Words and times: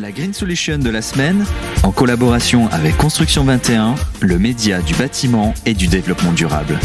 La 0.00 0.12
Green 0.12 0.32
Solution 0.32 0.78
de 0.78 0.88
la 0.88 1.02
semaine, 1.02 1.44
en 1.82 1.92
collaboration 1.92 2.68
avec 2.68 2.96
Construction 2.96 3.44
21, 3.44 3.96
le 4.22 4.38
média 4.38 4.80
du 4.80 4.94
bâtiment 4.94 5.52
et 5.66 5.74
du 5.74 5.88
développement 5.88 6.32
durable. 6.32 6.78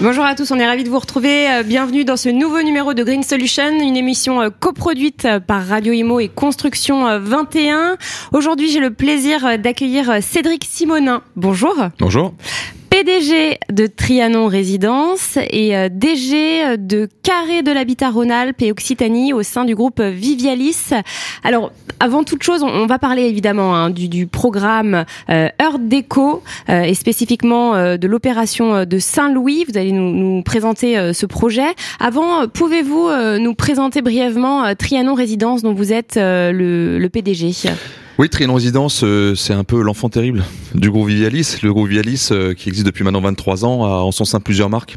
Bonjour 0.00 0.24
à 0.24 0.34
tous, 0.34 0.50
on 0.50 0.58
est 0.58 0.66
ravis 0.66 0.84
de 0.84 0.88
vous 0.88 0.98
retrouver. 0.98 1.50
Euh, 1.50 1.62
bienvenue 1.64 2.04
dans 2.04 2.16
ce 2.16 2.30
nouveau 2.30 2.62
numéro 2.62 2.94
de 2.94 3.02
Green 3.02 3.22
Solution, 3.22 3.78
une 3.80 3.96
émission 3.96 4.40
euh, 4.40 4.48
coproduite 4.48 5.26
euh, 5.26 5.40
par 5.40 5.66
Radio 5.66 5.92
Imo 5.92 6.18
et 6.20 6.28
Construction 6.28 7.18
21. 7.18 7.96
Aujourd'hui, 8.32 8.70
j'ai 8.70 8.80
le 8.80 8.90
plaisir 8.92 9.58
d'accueillir 9.58 10.22
Cédric 10.22 10.64
Simonin. 10.64 11.22
Bonjour. 11.36 11.74
Bonjour. 11.98 12.32
PDG 12.98 13.60
de 13.70 13.86
Trianon 13.86 14.48
Résidence 14.48 15.38
et 15.50 15.88
DG 15.88 16.76
de 16.78 17.08
Carré 17.22 17.62
de 17.62 17.70
l'Habitat 17.70 18.10
Rhône-Alpes 18.10 18.60
et 18.60 18.72
Occitanie 18.72 19.32
au 19.32 19.44
sein 19.44 19.64
du 19.64 19.76
groupe 19.76 20.00
Vivialis. 20.00 20.90
Alors, 21.44 21.70
avant 22.00 22.24
toute 22.24 22.42
chose, 22.42 22.64
on, 22.64 22.86
va 22.86 22.98
parler 22.98 23.22
évidemment 23.22 23.76
hein, 23.76 23.90
du, 23.90 24.26
programme 24.26 25.04
euh, 25.30 25.48
Heure 25.62 25.78
Déco 25.78 26.42
euh, 26.68 26.82
et 26.82 26.94
spécifiquement 26.94 27.76
euh, 27.76 27.98
de 27.98 28.08
l'opération 28.08 28.84
de 28.84 28.98
Saint-Louis. 28.98 29.64
Vous 29.68 29.78
allez 29.78 29.92
nous, 29.92 30.42
présenter 30.42 31.12
ce 31.12 31.26
projet. 31.26 31.68
Avant, 32.00 32.48
pouvez-vous 32.48 33.10
nous 33.38 33.54
présenter 33.54 34.02
brièvement 34.02 34.74
Trianon 34.74 35.14
Résidence 35.14 35.62
dont 35.62 35.72
vous 35.72 35.92
êtes 35.92 36.16
le 36.16 37.06
PDG 37.06 37.52
oui, 38.18 38.28
Trianon 38.28 38.54
Résidence, 38.54 39.02
euh, 39.04 39.36
c'est 39.36 39.52
un 39.52 39.62
peu 39.62 39.80
l'enfant 39.80 40.08
terrible 40.08 40.42
du 40.74 40.90
groupe 40.90 41.06
Vialis. 41.06 41.58
Le 41.62 41.72
groupe 41.72 41.88
Vialis, 41.88 42.30
euh, 42.32 42.52
qui 42.52 42.68
existe 42.68 42.84
depuis 42.84 43.04
maintenant 43.04 43.20
23 43.20 43.64
ans, 43.64 43.84
a 43.84 44.00
en 44.00 44.10
son 44.10 44.24
sein 44.24 44.40
plusieurs 44.40 44.68
marques. 44.68 44.96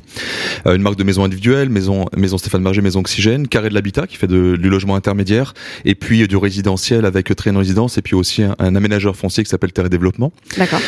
Euh, 0.65 0.75
une 0.75 0.81
marque 0.81 0.95
de 0.95 1.03
maison 1.03 1.23
individuelle, 1.23 1.69
maison, 1.69 2.05
maison 2.17 2.39
Stéphane 2.39 2.63
Marger, 2.63 2.81
maison 2.81 3.01
Oxygène, 3.01 3.47
Carré 3.47 3.69
de 3.69 3.75
l'Habitat, 3.75 4.07
qui 4.07 4.17
fait 4.17 4.25
de, 4.25 4.55
du 4.55 4.69
logement 4.71 4.95
intermédiaire, 4.95 5.53
et 5.85 5.93
puis 5.93 6.27
du 6.27 6.35
résidentiel 6.35 7.05
avec 7.05 7.33
Trianon 7.35 7.59
Résidence, 7.59 7.99
et 7.99 8.01
puis 8.01 8.15
aussi 8.15 8.41
un, 8.41 8.75
aménageur 8.75 9.15
foncier 9.15 9.43
qui 9.43 9.51
s'appelle 9.51 9.71
Terre 9.71 9.85
et 9.85 9.89
Développement. 9.89 10.31
D'accord. 10.57 10.81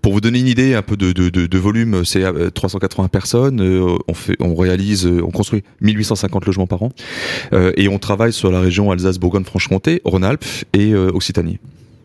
pour 0.00 0.12
vous 0.14 0.22
donner 0.22 0.38
une 0.38 0.48
idée 0.48 0.74
un 0.74 0.80
peu 0.80 0.96
de, 0.96 1.12
de, 1.12 1.28
de, 1.28 1.46
de 1.46 1.58
volume, 1.58 2.02
c'est 2.06 2.24
380 2.54 3.08
personnes. 3.08 3.60
on 4.08 4.14
fait, 4.14 4.36
on 4.40 4.54
réalise, 4.54 5.06
on 5.06 5.30
construit 5.30 5.64
1850 5.82 6.46
logements 6.46 6.66
par 6.66 6.82
an, 6.82 6.92
et 7.52 7.88
on 7.88 7.98
travaille 7.98 8.32
sur 8.32 8.50
la 8.50 8.60
région 8.60 8.90
Alsace-Bourgogne-Franche-Comté, 8.90 10.00
Rhône-Alpes 10.06 10.46
et 10.72 10.94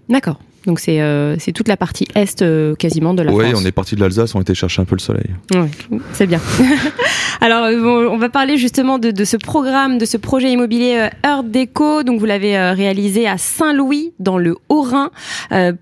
D'accord. 0.09 0.39
Donc 0.65 0.79
c'est 0.79 1.01
euh, 1.01 1.37
toute 1.55 1.67
la 1.67 1.77
partie 1.77 2.07
est 2.13 2.41
euh, 2.41 2.75
quasiment 2.75 3.13
de 3.13 3.23
la 3.23 3.31
France. 3.31 3.43
Oui, 3.43 3.53
on 3.55 3.65
est 3.65 3.71
parti 3.71 3.95
de 3.95 4.01
l'Alsace, 4.01 4.35
on 4.35 4.41
était 4.41 4.53
chercher 4.53 4.81
un 4.81 4.85
peu 4.85 4.95
le 4.95 5.01
soleil. 5.01 5.25
Oui, 5.55 5.99
c'est 6.13 6.27
bien. 6.27 6.39
Alors 7.41 7.65
euh, 7.65 8.07
on 8.09 8.17
va 8.17 8.29
parler 8.29 8.57
justement 8.57 8.99
de, 8.99 9.09
de, 9.09 9.25
ce 9.25 9.37
programme, 9.37 9.97
de 9.97 10.05
ce 10.05 10.17
projet 10.17 10.51
immobilier 10.51 11.09
Heure 11.25 11.43
Déco. 11.43 12.03
Donc 12.03 12.19
vous 12.19 12.27
l'avez 12.27 12.57
réalisé 12.73 13.27
à 13.27 13.39
Saint-Louis 13.39 14.13
dans 14.19 14.37
le 14.37 14.55
Haut-Rhin. 14.69 15.09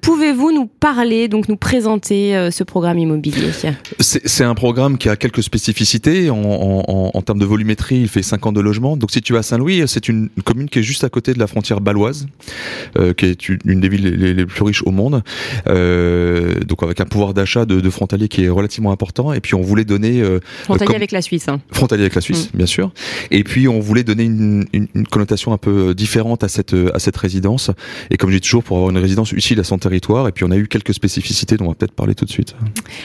Pouvez-vous 0.01 0.53
nous 0.53 0.65
parler, 0.65 1.27
donc 1.27 1.49
nous 1.49 1.57
présenter 1.57 2.49
ce 2.51 2.63
programme 2.63 2.99
immobilier? 2.99 3.51
C'est 3.99 4.43
un 4.43 4.55
programme 4.55 4.97
qui 4.97 5.09
a 5.09 5.17
quelques 5.17 5.43
spécificités 5.43 6.29
en, 6.29 6.37
en, 6.37 7.11
en, 7.13 7.21
termes 7.21 7.39
de 7.39 7.45
volumétrie. 7.45 7.99
Il 7.99 8.07
fait 8.07 8.21
50 8.21 8.55
de 8.55 8.61
logements. 8.61 8.95
Donc 8.95 9.11
si 9.11 9.21
tu 9.21 9.33
vas 9.33 9.39
à 9.39 9.43
Saint-Louis, 9.43 9.83
c'est 9.87 10.07
une 10.07 10.29
commune 10.45 10.69
qui 10.69 10.79
est 10.79 10.83
juste 10.83 11.03
à 11.03 11.09
côté 11.09 11.33
de 11.33 11.39
la 11.39 11.47
frontière 11.47 11.81
baloise, 11.81 12.27
qui 13.17 13.25
est 13.25 13.49
une 13.49 13.81
des 13.81 13.89
villes 13.89 14.15
les, 14.15 14.33
les 14.33 14.45
plus 14.45 14.68
au 14.85 14.91
monde, 14.91 15.23
euh, 15.67 16.59
donc 16.61 16.83
avec 16.83 16.99
un 17.01 17.05
pouvoir 17.05 17.33
d'achat 17.33 17.65
de, 17.65 17.79
de, 17.79 17.89
frontalier 17.89 18.27
qui 18.27 18.45
est 18.45 18.49
relativement 18.49 18.91
important. 18.91 19.33
Et 19.33 19.39
puis 19.41 19.55
on 19.55 19.61
voulait 19.61 19.85
donner 19.85 20.21
euh, 20.21 20.39
frontalier 20.63 20.95
avec 20.95 21.11
la 21.11 21.21
Suisse. 21.21 21.47
Hein. 21.47 21.59
Frontalier 21.71 22.03
avec 22.03 22.15
la 22.15 22.21
Suisse, 22.21 22.49
mm. 22.53 22.57
bien 22.57 22.65
sûr. 22.65 22.91
Et 23.31 23.43
puis 23.43 23.67
on 23.67 23.79
voulait 23.79 24.03
donner 24.03 24.23
une, 24.23 24.65
une, 24.73 24.87
une, 24.93 25.07
connotation 25.07 25.53
un 25.53 25.57
peu 25.57 25.93
différente 25.93 26.43
à 26.43 26.47
cette 26.47 26.75
à 26.93 26.99
cette 26.99 27.17
résidence. 27.17 27.71
Et 28.11 28.17
comme 28.17 28.29
je 28.29 28.35
dis 28.35 28.41
toujours, 28.41 28.63
pour 28.63 28.77
avoir 28.77 28.91
une 28.91 28.97
résidence 28.97 29.31
utile 29.31 29.59
à 29.59 29.63
son 29.63 29.77
territoire. 29.77 30.27
Et 30.27 30.31
puis 30.31 30.45
on 30.45 30.51
a 30.51 30.57
eu 30.57 30.67
quelques 30.67 30.93
spécificités 30.93 31.57
dont 31.57 31.65
on 31.65 31.69
va 31.69 31.75
peut-être 31.75 31.93
parler 31.93 32.15
tout 32.15 32.25
de 32.25 32.29
suite. 32.29 32.55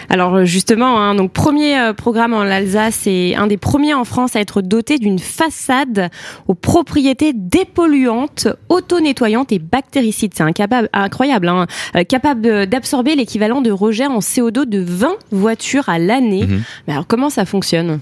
Alors 0.09 0.45
justement, 0.45 1.01
hein, 1.01 1.15
donc 1.15 1.33
premier 1.33 1.79
euh, 1.79 1.93
programme 1.93 2.35
en 2.35 2.41
Alsace 2.41 3.07
et 3.07 3.35
un 3.37 3.47
des 3.47 3.57
premiers 3.57 3.95
en 3.95 4.05
France 4.05 4.37
à 4.37 4.41
être 4.41 4.63
doté 4.63 4.99
d'une 4.99 5.19
façade 5.19 6.11
aux 6.49 6.55
propriétés 6.55 7.33
dépolluantes, 7.35 8.49
auto-nettoyantes 8.69 9.53
et 9.53 9.59
bactéricides. 9.59 10.33
C'est 10.35 10.45
incroyable. 10.93 11.49
Hein. 11.49 11.54
Euh, 11.97 12.05
capable 12.05 12.67
d'absorber 12.67 13.15
l'équivalent 13.15 13.61
de 13.61 13.71
rejet 13.71 14.07
en 14.07 14.19
CO2 14.19 14.67
de 14.67 14.81
20 14.81 15.15
voitures 15.31 15.89
à 15.89 15.99
l'année. 15.99 16.47
Mhm. 16.47 16.63
Mais 16.87 16.93
alors 16.93 17.07
comment 17.07 17.31
ça 17.31 17.45
fonctionne? 17.45 18.01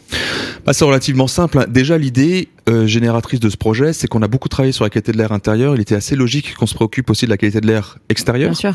Bah, 0.65 0.73
C'est 0.73 0.84
relativement 0.84 1.27
simple. 1.27 1.59
Hein. 1.59 1.67
Déjà 1.69 1.99
l'idée 1.99 2.49
euh, 2.69 2.87
génératrice 2.87 3.41
de 3.41 3.50
ce 3.50 3.56
projet, 3.56 3.93
c'est 3.93 4.06
qu'on 4.06 4.23
a 4.23 4.28
beaucoup 4.28 4.49
travaillé 4.49 4.73
sur 4.73 4.84
la 4.84 4.91
qualité 4.91 5.12
de 5.12 5.19
l'air 5.19 5.33
intérieur. 5.33 5.75
Il 5.75 5.81
était 5.81 5.97
assez 5.97 6.15
logique 6.15 6.55
qu'on 6.55 6.67
se 6.67 6.75
préoccupe 6.75 7.11
aussi 7.11 7.25
de 7.25 7.31
la 7.31 7.37
qualité 7.37 7.61
de 7.61 7.67
l'air 7.67 7.99
extérieur. 8.09 8.50
Bien 8.50 8.72
sûr. 8.72 8.75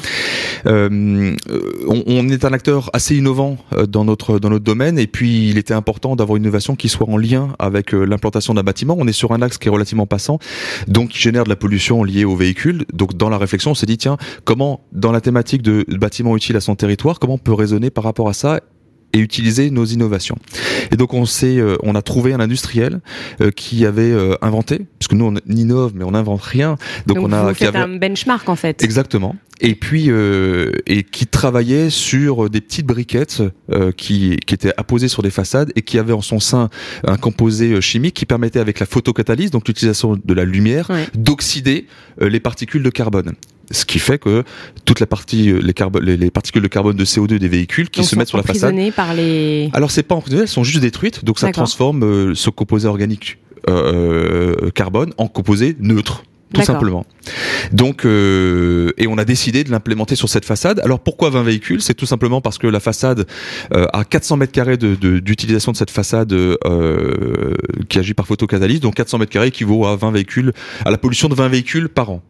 Euh, 0.66 1.36
on, 1.88 2.03
on, 2.06 2.30
est 2.30 2.44
un 2.44 2.52
acteur 2.52 2.90
assez 2.94 3.16
innovant 3.16 3.58
dans 3.88 4.03
notre 4.03 4.40
dans 4.40 4.50
notre 4.50 4.66
domaine 4.66 5.00
et 5.00 5.08
puis 5.08 5.50
il 5.50 5.58
était 5.58 5.74
important 5.74 6.16
d'avoir 6.16 6.36
une 6.36 6.44
innovation 6.44 6.76
qui 6.76 6.90
soit 6.90 7.08
en 7.08 7.18
lien 7.18 7.53
avec 7.59 7.94
l'implantation 7.94 8.53
d'un 8.53 8.64
bâtiment. 8.64 8.96
On 8.97 9.08
est 9.08 9.14
sur 9.14 9.31
un 9.31 9.42
axe 9.42 9.58
qui 9.58 9.70
est 9.70 9.72
relativement 9.72 10.06
passant, 10.06 10.40
donc 10.88 11.09
qui 11.09 11.20
génère 11.20 11.46
de 11.46 11.50
la 11.50 11.56
pollution 11.56 12.03
liée 12.03 12.26
aux 12.26 12.36
véhicules. 12.36 12.86
Donc 12.94 13.16
dans 13.16 13.30
la 13.30 13.38
réflexion, 13.38 13.72
on 13.72 13.76
s'est 13.76 13.86
dit 13.86 13.97
tiens 13.97 14.18
comment 14.44 14.81
dans 14.92 15.14
la 15.14 15.22
thématique 15.22 15.62
de 15.62 15.86
bâtiments 15.88 16.36
utiles 16.36 16.58
à 16.58 16.62
son 16.62 16.76
territoire, 16.76 17.20
comment 17.20 17.36
on 17.36 17.40
peut 17.40 17.53
raisonner 17.53 17.90
par 17.90 18.03
rapport 18.03 18.28
à 18.28 18.34
ça 18.34 18.59
et 19.13 19.19
utiliser 19.19 19.72
nos 19.72 19.85
innovations. 19.85 20.38
Et 20.91 20.95
donc 20.95 21.13
on 21.13 21.25
s'est, 21.25 21.57
euh, 21.57 21.75
on 21.84 21.95
a 21.95 22.01
trouvé 22.01 22.34
un 22.34 22.40
industriel 22.40 23.00
euh, 23.41 23.51
qui 23.51 23.85
avait 23.85 24.12
euh, 24.12 24.35
inventé, 24.41 24.85
puisque 25.00 25.13
nous 25.13 25.25
on 25.25 25.35
innove 25.50 25.94
mais 25.95 26.03
on 26.03 26.12
n'invente 26.12 26.41
rien. 26.41 26.78
Donc, 27.06 27.17
on 27.19 27.31
a, 27.31 27.53
fait 27.53 27.75
un 27.75 27.88
benchmark 27.88 28.47
en 28.50 28.56
fait. 28.56 28.84
Exactement. 28.84 29.35
Et 29.59 29.73
puis 29.73 30.12
et 30.85 31.03
qui 31.03 31.25
travaillait 31.25 31.90
sur 31.90 32.47
des 32.47 32.62
petites 32.62 32.85
briquettes 32.85 33.41
qui, 33.97 34.38
qui 34.46 34.53
étaient 34.53 34.73
apposées 34.78 35.07
sur 35.07 35.23
des 35.23 35.31
façades 35.31 35.72
et 35.75 35.81
qui 35.81 35.97
avaient 35.97 36.13
en 36.13 36.22
son 36.22 36.40
sein 36.40 36.69
un 37.03 37.17
composé 37.17 37.81
chimique 37.81 38.13
qui 38.13 38.28
permettait 38.28 38.59
avec 38.59 38.79
la 38.79 38.85
photocatalyse, 38.85 39.50
donc 39.50 39.67
l'utilisation 39.67 40.16
de 40.23 40.34
la 40.35 40.46
lumière, 40.46 40.91
d'oxyder 41.16 41.88
les 42.22 42.40
particules 42.40 42.84
de 42.84 42.91
carbone. 42.91 43.34
Ce 43.72 43.85
qui 43.85 44.00
fait 44.00 44.17
que 44.17 44.44
toute 44.85 45.00
la 45.00 45.07
partie, 45.07 45.50
euh, 45.50 45.61
les, 46.01 46.17
les, 46.17 46.31
particules 46.31 46.61
de 46.61 46.67
carbone 46.67 46.95
de 46.95 47.05
CO2 47.05 47.38
des 47.38 47.47
véhicules 47.47 47.89
qui 47.89 48.03
se 48.03 48.16
mettent 48.16 48.29
sur 48.29 48.38
la 48.38 48.44
façade. 48.44 48.75
par 48.95 49.13
les. 49.13 49.69
Alors 49.73 49.91
c'est 49.91 50.03
pas 50.03 50.16
emprisonné, 50.16 50.44
elles 50.44 50.47
sont 50.47 50.63
juste 50.63 50.81
détruites, 50.81 51.25
donc 51.25 51.39
ça 51.39 51.51
transforme 51.51 52.03
euh, 52.03 52.35
ce 52.35 52.50
composé 52.50 52.88
organique 52.88 53.39
euh, 53.69 54.69
carbone 54.72 55.13
en 55.17 55.28
composé 55.28 55.75
neutre 55.79 56.23
tout 56.53 56.61
simplement. 56.61 57.05
Donc, 57.72 58.05
euh, 58.05 58.91
et 58.97 59.07
on 59.07 59.17
a 59.17 59.25
décidé 59.25 59.63
de 59.63 59.72
l'implémenter 59.72 60.16
sur 60.16 60.29
cette 60.29 60.45
façade. 60.45 60.79
Alors 60.79 60.99
pourquoi 60.99 61.29
20 61.29 61.44
véhicules? 61.44 61.81
C'est 61.81 61.94
tout 61.94 62.05
simplement 62.05 62.41
parce 62.41 62.57
que 62.57 62.67
la 62.67 62.79
façade 62.79 63.28
euh, 63.73 63.85
a 63.94 64.05
400 64.05 64.38
mètres 64.38 64.53
carrés 64.53 64.78
d'utilisation 64.78 65.72
de, 65.72 65.75
de, 65.75 65.78
cette 65.78 65.91
façade 65.91 66.31
euh, 66.34 67.53
qui 67.89 67.99
agit 67.99 68.13
par 68.13 68.28
photocatalyse, 68.28 68.79
donc 68.79 68.95
400 68.95 69.17
mètres 69.19 69.31
carrés 69.31 69.47
équivaut 69.47 69.85
à 69.85 69.95
20 69.95 70.11
véhicules, 70.11 70.53
à 70.85 70.91
la 70.91 70.97
pollution 70.97 71.28
de 71.28 71.35
20 71.35 71.49
véhicules 71.49 71.89
par 71.89 72.11
an. 72.11 72.22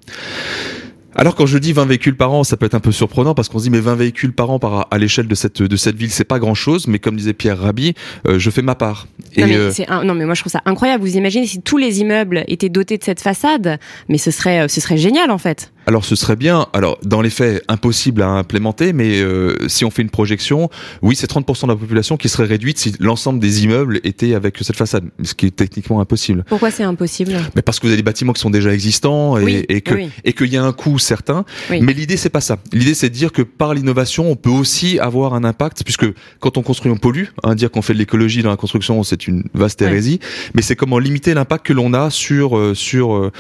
Alors 1.15 1.35
quand 1.35 1.45
je 1.45 1.57
dis 1.57 1.73
20 1.73 1.85
véhicules 1.85 2.15
par 2.15 2.31
an, 2.31 2.43
ça 2.43 2.57
peut 2.57 2.65
être 2.65 2.75
un 2.75 2.79
peu 2.79 2.91
surprenant 2.91 3.33
parce 3.33 3.49
qu'on 3.49 3.59
se 3.59 3.63
dit 3.63 3.69
mais 3.69 3.79
20 3.79 3.95
véhicules 3.95 4.33
par 4.33 4.49
an 4.51 4.59
par, 4.59 4.87
à 4.91 4.97
l'échelle 4.97 5.27
de 5.27 5.35
cette 5.35 5.61
de 5.61 5.75
cette 5.75 5.95
ville, 5.95 6.11
c'est 6.11 6.23
pas 6.23 6.39
grand 6.39 6.53
chose, 6.53 6.87
mais 6.87 6.99
comme 6.99 7.15
disait 7.15 7.33
Pierre 7.33 7.59
Rabhi, 7.59 7.95
euh, 8.27 8.37
je 8.37 8.49
fais 8.49 8.61
ma 8.61 8.75
part. 8.75 9.07
Non, 9.37 9.47
mais 9.47 9.55
euh, 9.55 9.71
non 10.03 10.13
mais 10.13 10.25
moi 10.25 10.35
je 10.35 10.41
trouve 10.41 10.51
ça 10.51 10.61
incroyable. 10.65 11.03
Vous 11.03 11.17
imaginez 11.17 11.47
si 11.47 11.61
tous 11.61 11.77
les 11.77 12.01
immeubles 12.01 12.43
étaient 12.47 12.69
dotés 12.69 12.97
de 12.97 13.03
cette 13.03 13.21
façade, 13.21 13.79
mais 14.09 14.17
ce 14.17 14.31
serait 14.31 14.61
euh, 14.61 14.67
ce 14.67 14.81
serait 14.81 14.97
génial 14.97 15.31
en 15.31 15.37
fait. 15.37 15.71
Alors 15.87 16.03
ce 16.03 16.17
serait 16.17 16.35
bien, 16.35 16.67
alors 16.73 16.99
dans 17.03 17.21
les 17.21 17.29
faits, 17.29 17.63
impossible 17.69 18.21
à 18.21 18.27
implémenter, 18.27 18.91
mais 18.91 19.21
euh, 19.21 19.55
si 19.69 19.85
on 19.85 19.89
fait 19.89 20.01
une 20.01 20.09
projection, 20.09 20.69
oui, 21.01 21.15
c'est 21.15 21.31
30% 21.31 21.63
de 21.63 21.71
la 21.71 21.77
population 21.77 22.17
qui 22.17 22.27
serait 22.27 22.43
réduite 22.43 22.77
si 22.77 22.93
l'ensemble 22.99 23.39
des 23.39 23.63
immeubles 23.63 24.01
étaient 24.03 24.33
avec 24.33 24.57
cette 24.59 24.75
façade, 24.75 25.05
ce 25.23 25.33
qui 25.33 25.45
est 25.45 25.55
techniquement 25.55 26.01
impossible. 26.01 26.43
Pourquoi 26.49 26.71
c'est 26.71 26.83
impossible? 26.83 27.37
Mais 27.55 27.61
parce 27.61 27.79
que 27.79 27.87
vous 27.87 27.93
avez 27.93 28.01
des 28.01 28.03
bâtiments 28.03 28.33
qui 28.33 28.41
sont 28.41 28.49
déjà 28.49 28.73
existants 28.73 29.37
et, 29.37 29.65
et 29.69 29.79
que 29.79 29.95
et 30.25 30.33
qu'il 30.33 30.51
y 30.51 30.57
a 30.57 30.63
un 30.63 30.73
coût 30.73 30.99
certain. 30.99 31.45
Mais 31.69 31.93
l'idée 31.93 32.17
c'est 32.17 32.29
pas 32.29 32.41
ça. 32.41 32.57
L'idée 32.73 32.93
c'est 32.93 33.09
de 33.09 33.15
dire 33.15 33.31
que 33.31 33.41
par 33.41 33.73
l'innovation, 33.73 34.29
on 34.29 34.35
peut 34.35 34.49
aussi 34.49 34.99
avoir 34.99 35.35
un 35.35 35.45
impact, 35.45 35.85
puisque 35.85 36.07
quand 36.41 36.57
on 36.57 36.63
construit, 36.63 36.91
on 36.91 36.97
pollue. 36.97 37.27
Hein, 37.43 37.55
dire 37.55 37.71
qu'on 37.71 37.81
fait 37.81 37.93
de 37.93 37.99
l'écologie 37.99 38.43
dans 38.43 38.49
la 38.49 38.57
construction, 38.57 39.01
c'est 39.03 39.25
une 39.25 39.45
vaste 39.53 39.81
hérésie. 39.81 40.19
Mais 40.53 40.61
c'est 40.61 40.75
comment 40.75 40.99
limiter 40.99 41.33
l'impact 41.33 41.65
que 41.65 41.73
l'on 41.73 41.93
a 41.93 42.09
sur 42.09 42.57
euh, 42.57 42.73
sur 42.73 43.15
euh, 43.15 43.31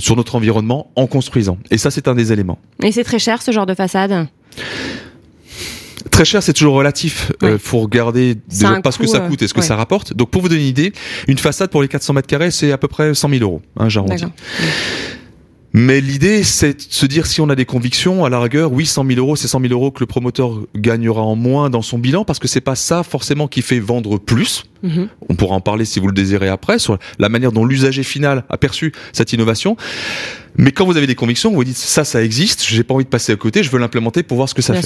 sur 0.00 0.16
notre 0.16 0.34
environnement 0.34 0.90
en 0.96 1.06
construisant. 1.06 1.56
Et 1.70 1.78
ça, 1.78 1.90
c'est 1.90 2.08
un 2.08 2.14
des 2.14 2.32
éléments. 2.32 2.58
Et 2.82 2.92
c'est 2.92 3.04
très 3.04 3.18
cher 3.18 3.42
ce 3.42 3.50
genre 3.50 3.66
de 3.66 3.74
façade 3.74 4.28
Très 6.10 6.24
cher, 6.24 6.42
c'est 6.42 6.52
toujours 6.52 6.74
relatif. 6.74 7.32
Il 7.42 7.48
euh, 7.48 7.58
faut 7.58 7.80
regarder 7.80 8.36
pas 8.82 8.92
ce 8.92 8.98
que 8.98 9.06
ça 9.06 9.20
coûte 9.20 9.42
et 9.42 9.48
ce 9.48 9.54
que 9.54 9.62
ça 9.62 9.76
rapporte. 9.76 10.14
Donc, 10.14 10.30
pour 10.30 10.42
vous 10.42 10.48
donner 10.48 10.62
une 10.62 10.68
idée, 10.68 10.92
une 11.26 11.38
façade 11.38 11.70
pour 11.70 11.82
les 11.82 11.88
400 11.88 12.12
mètres 12.14 12.26
carrés, 12.26 12.50
c'est 12.50 12.72
à 12.72 12.78
peu 12.78 12.88
près 12.88 13.14
100 13.14 13.28
000 13.28 13.42
euros, 13.42 13.62
hein, 13.76 13.88
j'arrondis. 13.88 14.24
Mais 15.74 16.00
l'idée, 16.00 16.44
c'est 16.44 16.88
de 16.88 16.92
se 16.92 17.04
dire 17.04 17.26
si 17.26 17.40
on 17.40 17.50
a 17.50 17.54
des 17.54 17.66
convictions, 17.66 18.24
à 18.24 18.30
la 18.30 18.40
rigueur, 18.40 18.72
oui, 18.72 18.86
100 18.86 19.06
000 19.06 19.18
euros, 19.18 19.36
c'est 19.36 19.48
100 19.48 19.60
000 19.60 19.72
euros 19.72 19.90
que 19.90 20.00
le 20.00 20.06
promoteur 20.06 20.60
gagnera 20.74 21.20
en 21.22 21.36
moins 21.36 21.68
dans 21.68 21.82
son 21.82 21.98
bilan, 21.98 22.24
parce 22.24 22.38
que 22.38 22.48
c'est 22.48 22.62
pas 22.62 22.74
ça 22.74 23.02
forcément 23.02 23.48
qui 23.48 23.60
fait 23.60 23.78
vendre 23.78 24.18
plus. 24.18 24.64
Mhm. 24.82 25.08
On 25.28 25.34
pourra 25.34 25.56
en 25.56 25.60
parler 25.60 25.84
si 25.84 26.00
vous 26.00 26.06
le 26.06 26.14
désirez 26.14 26.48
après 26.48 26.78
sur 26.78 26.98
la 27.18 27.28
manière 27.28 27.52
dont 27.52 27.64
l'usager 27.64 28.02
final 28.02 28.44
a 28.48 28.56
perçu 28.56 28.92
cette 29.12 29.32
innovation. 29.32 29.76
Mais 30.56 30.72
quand 30.72 30.86
vous 30.86 30.96
avez 30.96 31.06
des 31.06 31.14
convictions, 31.14 31.50
vous 31.50 31.56
vous 31.56 31.64
dites 31.64 31.76
ça, 31.76 32.04
ça 32.04 32.24
existe, 32.24 32.64
j'ai 32.64 32.82
pas 32.82 32.94
envie 32.94 33.04
de 33.04 33.10
passer 33.10 33.32
à 33.32 33.36
côté, 33.36 33.62
je 33.62 33.70
veux 33.70 33.78
l'implémenter 33.78 34.22
pour 34.22 34.36
voir 34.36 34.48
ce 34.48 34.54
que 34.54 34.62
ça 34.62 34.74
fait. 34.74 34.80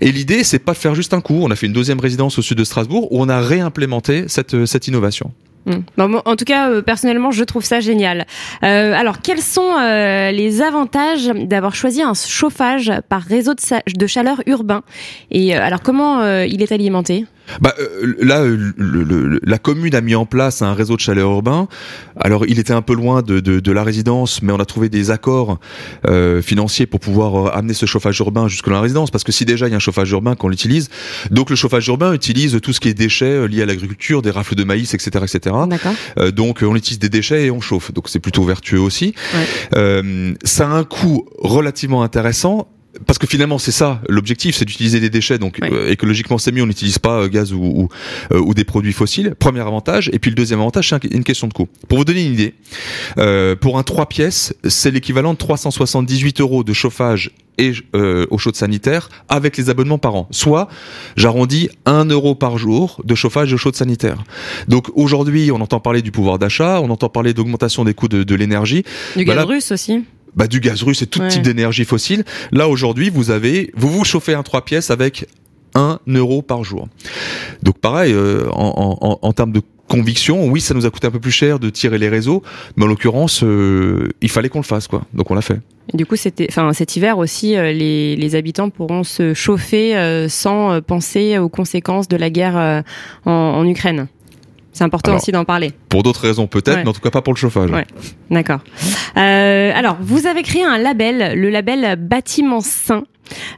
Et 0.00 0.12
l'idée, 0.12 0.44
c'est 0.44 0.60
pas 0.60 0.72
de 0.72 0.78
faire 0.78 0.94
juste 0.94 1.14
un 1.14 1.20
coup. 1.20 1.40
On 1.42 1.50
a 1.50 1.56
fait 1.56 1.66
une 1.66 1.72
deuxième 1.72 2.00
résidence 2.00 2.38
au 2.38 2.42
sud 2.42 2.58
de 2.58 2.64
Strasbourg 2.64 3.12
où 3.12 3.20
on 3.20 3.28
a 3.28 3.40
réimplémenté 3.40 4.24
cette, 4.28 4.66
cette 4.66 4.86
innovation. 4.86 5.32
Hmm. 5.64 5.82
en 6.24 6.36
tout 6.36 6.44
cas, 6.44 6.70
euh, 6.70 6.82
personnellement, 6.82 7.30
je 7.30 7.44
trouve 7.44 7.64
ça 7.64 7.78
génial. 7.78 8.26
Euh, 8.64 8.92
alors, 8.94 9.20
quels 9.20 9.40
sont 9.40 9.76
euh, 9.78 10.32
les 10.32 10.60
avantages 10.60 11.26
d'avoir 11.26 11.74
choisi 11.74 12.02
un 12.02 12.14
chauffage 12.14 12.92
par 13.08 13.22
réseau 13.22 13.54
de, 13.54 14.06
chaleur 14.06 14.42
urbain? 14.46 14.82
Et 15.30 15.54
alors, 15.54 15.80
comment 15.80 16.24
il 16.42 16.62
est 16.62 16.72
alimenté? 16.72 17.26
Bah, 17.60 17.74
euh, 17.78 18.14
là, 18.20 18.44
le, 18.44 19.40
la 19.42 19.58
commune 19.58 19.94
a 19.94 20.00
mis 20.00 20.14
en 20.14 20.26
place 20.26 20.62
un 20.62 20.74
réseau 20.74 20.96
de 20.96 21.00
chaleur 21.00 21.30
urbain. 21.30 21.68
Alors, 22.16 22.44
il 22.46 22.58
était 22.58 22.72
un 22.72 22.82
peu 22.82 22.94
loin 22.94 23.22
de, 23.22 23.40
de, 23.40 23.60
de 23.60 23.72
la 23.72 23.82
résidence, 23.82 24.42
mais 24.42 24.52
on 24.52 24.60
a 24.60 24.64
trouvé 24.64 24.88
des 24.88 25.10
accords 25.10 25.58
euh, 26.06 26.42
financiers 26.42 26.86
pour 26.86 27.00
pouvoir 27.00 27.48
euh, 27.48 27.50
amener 27.52 27.74
ce 27.74 27.86
chauffage 27.86 28.18
urbain 28.20 28.48
jusque 28.48 28.66
dans 28.66 28.72
la 28.72 28.80
résidence. 28.80 29.10
Parce 29.10 29.24
que 29.24 29.32
si 29.32 29.44
déjà 29.44 29.66
il 29.66 29.70
y 29.70 29.74
a 29.74 29.76
un 29.76 29.80
chauffage 29.80 30.10
urbain 30.10 30.34
qu'on 30.34 30.48
l'utilise, 30.48 30.88
donc 31.30 31.50
le 31.50 31.56
chauffage 31.56 31.86
urbain 31.88 32.12
utilise 32.12 32.58
tout 32.62 32.72
ce 32.72 32.80
qui 32.80 32.88
est 32.88 32.94
déchets 32.94 33.24
euh, 33.26 33.46
liés 33.46 33.62
à 33.62 33.66
l'agriculture, 33.66 34.22
des 34.22 34.30
rafles 34.30 34.54
de 34.54 34.64
maïs, 34.64 34.94
etc., 34.94 35.24
etc. 35.24 35.56
Euh, 36.18 36.30
donc, 36.30 36.60
on 36.62 36.76
utilise 36.76 36.98
des 36.98 37.08
déchets 37.08 37.46
et 37.46 37.50
on 37.50 37.60
chauffe. 37.60 37.92
Donc, 37.92 38.08
c'est 38.08 38.20
plutôt 38.20 38.44
vertueux 38.44 38.80
aussi. 38.80 39.14
Ouais. 39.34 40.34
ça 40.44 40.68
a 40.68 40.72
un 40.72 40.84
coût 40.84 41.26
relativement 41.38 42.02
intéressant 42.02 42.68
parce 43.06 43.18
que 43.18 43.26
finalement 43.26 43.58
c'est 43.58 43.72
ça 43.72 44.00
l'objectif 44.08 44.56
c'est 44.56 44.64
d'utiliser 44.64 45.00
des 45.00 45.10
déchets. 45.10 45.38
Donc 45.38 45.58
euh, 45.62 45.90
écologiquement 45.90 46.38
c'est 46.38 46.52
mieux 46.52 46.62
on 46.62 46.66
n'utilise 46.66 46.98
pas 46.98 47.22
euh, 47.22 47.28
gaz 47.28 47.52
ou, 47.52 47.62
ou, 47.62 47.88
euh, 48.32 48.38
ou, 48.38 48.54
des 48.54 48.64
produits 48.64 48.92
fossiles. 48.92 49.34
Premier 49.38 49.60
avantage. 49.60 50.10
Et 50.12 50.18
puis 50.18 50.30
le 50.30 50.34
deuxième 50.34 50.60
avantage 50.60 50.90
c'est 50.90 51.04
une 51.04 51.24
question 51.24 51.46
de 51.48 51.52
coût. 51.52 51.68
Pour 51.88 51.98
vous 51.98 52.04
donner 52.04 52.24
une 52.24 52.34
idée 52.34 52.54
pour 53.60 53.78
un 53.78 53.82
3 53.82 54.06
pièces 54.06 54.54
c'est 54.64 54.90
l'équivalent 54.90 55.32
de 55.32 55.38
378 55.38 56.40
euros 56.40 56.64
de 56.64 56.72
chauffage 56.72 57.32
et 57.58 57.72
euh, 57.94 58.26
eau 58.30 58.38
chaude 58.38 58.56
sanitaire 58.56 59.08
avec 59.28 59.56
les 59.56 59.70
abonnements 59.70 59.98
par 59.98 60.14
an. 60.14 60.26
Soit, 60.30 60.68
j'arrondis 61.16 61.68
1 61.84 62.06
euro 62.06 62.34
par 62.34 62.58
jour 62.58 63.00
de 63.04 63.14
chauffage 63.14 63.52
et 63.52 63.54
eau 63.54 63.58
chaude 63.58 63.76
sanitaire. 63.76 64.24
Donc 64.68 64.90
aujourd'hui, 64.94 65.50
on 65.52 65.60
entend 65.60 65.80
parler 65.80 66.02
du 66.02 66.12
pouvoir 66.12 66.38
d'achat, 66.38 66.80
on 66.80 66.90
entend 66.90 67.08
parler 67.08 67.34
d'augmentation 67.34 67.84
des 67.84 67.94
coûts 67.94 68.08
de, 68.08 68.22
de 68.22 68.34
l'énergie. 68.34 68.84
Du 69.16 69.24
gaz 69.24 69.44
russe 69.44 69.72
aussi 69.72 70.04
bah, 70.36 70.46
du 70.46 70.60
gaz 70.60 70.82
russe 70.82 71.02
et 71.02 71.06
tout 71.06 71.26
type 71.28 71.42
d'énergie 71.42 71.84
fossile. 71.84 72.24
Là 72.52 72.68
aujourd'hui, 72.68 73.10
vous 73.10 73.30
avez, 73.30 73.70
vous 73.74 73.88
vous 73.88 74.04
chauffez 74.04 74.34
un 74.34 74.42
3 74.42 74.64
pièces 74.64 74.90
avec 74.90 75.26
1 75.74 76.00
euro 76.08 76.42
par 76.42 76.64
jour. 76.64 76.88
Donc 77.62 77.78
pareil, 77.78 78.12
euh, 78.12 78.48
en, 78.52 78.98
en, 79.00 79.18
en, 79.20 79.32
termes 79.32 79.52
de 79.52 79.62
conviction, 79.88 80.46
oui, 80.46 80.60
ça 80.60 80.74
nous 80.74 80.86
a 80.86 80.90
coûté 80.90 81.06
un 81.06 81.10
peu 81.10 81.20
plus 81.20 81.30
cher 81.30 81.58
de 81.58 81.70
tirer 81.70 81.98
les 81.98 82.08
réseaux, 82.08 82.42
mais 82.76 82.84
en 82.84 82.88
l'occurrence, 82.88 83.42
euh, 83.42 84.08
il 84.20 84.30
fallait 84.30 84.48
qu'on 84.48 84.60
le 84.60 84.64
fasse, 84.64 84.86
quoi. 84.86 85.02
Donc 85.14 85.30
on 85.30 85.34
l'a 85.34 85.42
fait. 85.42 85.60
du 85.94 86.06
coup, 86.06 86.16
c'était, 86.16 86.46
enfin, 86.48 86.72
cet 86.72 86.96
hiver 86.96 87.18
aussi, 87.18 87.56
euh, 87.56 87.72
les, 87.72 88.16
les, 88.16 88.34
habitants 88.34 88.70
pourront 88.70 89.04
se 89.04 89.34
chauffer 89.34 90.26
sans 90.28 90.80
penser 90.80 91.38
aux 91.38 91.48
conséquences 91.48 92.08
de 92.08 92.16
la 92.16 92.30
guerre 92.30 92.84
en, 93.24 93.30
en 93.30 93.66
Ukraine. 93.66 94.08
C'est 94.72 94.84
important 94.84 95.16
aussi 95.16 95.32
d'en 95.32 95.44
parler. 95.44 95.72
Pour 95.88 96.02
d'autres 96.02 96.22
raisons 96.22 96.46
peut-être, 96.46 96.78
mais 96.78 96.88
en 96.88 96.92
tout 96.92 97.00
cas 97.00 97.10
pas 97.10 97.22
pour 97.22 97.34
le 97.34 97.38
chauffage. 97.38 97.70
Ouais. 97.70 97.86
D'accord. 98.30 98.60
Euh, 99.16 99.72
alors, 99.74 99.96
vous 100.00 100.26
avez 100.26 100.42
créé 100.42 100.64
un 100.64 100.78
label, 100.78 101.38
le 101.38 101.50
label 101.50 101.96
Bâtiment 101.96 102.60
Sain. 102.60 103.04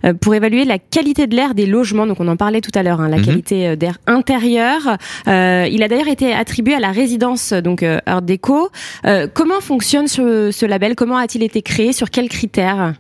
Euh, 0.05 0.15
pour 0.15 0.35
évaluer 0.35 0.65
la 0.65 0.79
qualité 0.79 1.27
de 1.27 1.35
l'air 1.35 1.55
des 1.55 1.67
logements. 1.67 2.07
Donc 2.07 2.21
on 2.21 2.29
en 2.29 2.37
parlait 2.37 2.61
tout 2.61 2.71
à 2.75 2.83
l'heure, 2.83 3.01
hein, 3.01 3.09
la 3.09 3.19
mhm. 3.19 3.25
qualité 3.25 3.69
euh, 3.69 3.77
d'air 3.77 3.99
intérieur. 4.07 4.97
Euh, 5.29 5.67
il 5.71 5.83
a 5.83 5.89
d'ailleurs 5.89 6.09
été 6.09 6.33
attribué 6.33 6.75
à 6.75 6.81
la 6.81 6.91
résidence 6.91 7.53
donc 7.53 7.85
Art 8.07 8.23
Déco. 8.23 8.71
Euh, 9.07 9.27
comment 9.33 9.61
fonctionne 9.61 10.07
ce, 10.07 10.51
ce 10.51 10.67
label? 10.67 10.95
Comment 10.95 11.17
a-t-il 11.17 11.43
été 11.43 11.63
créé? 11.63 11.93
Sur 11.93 12.11
quels 12.11 12.29
critères? 12.29 12.95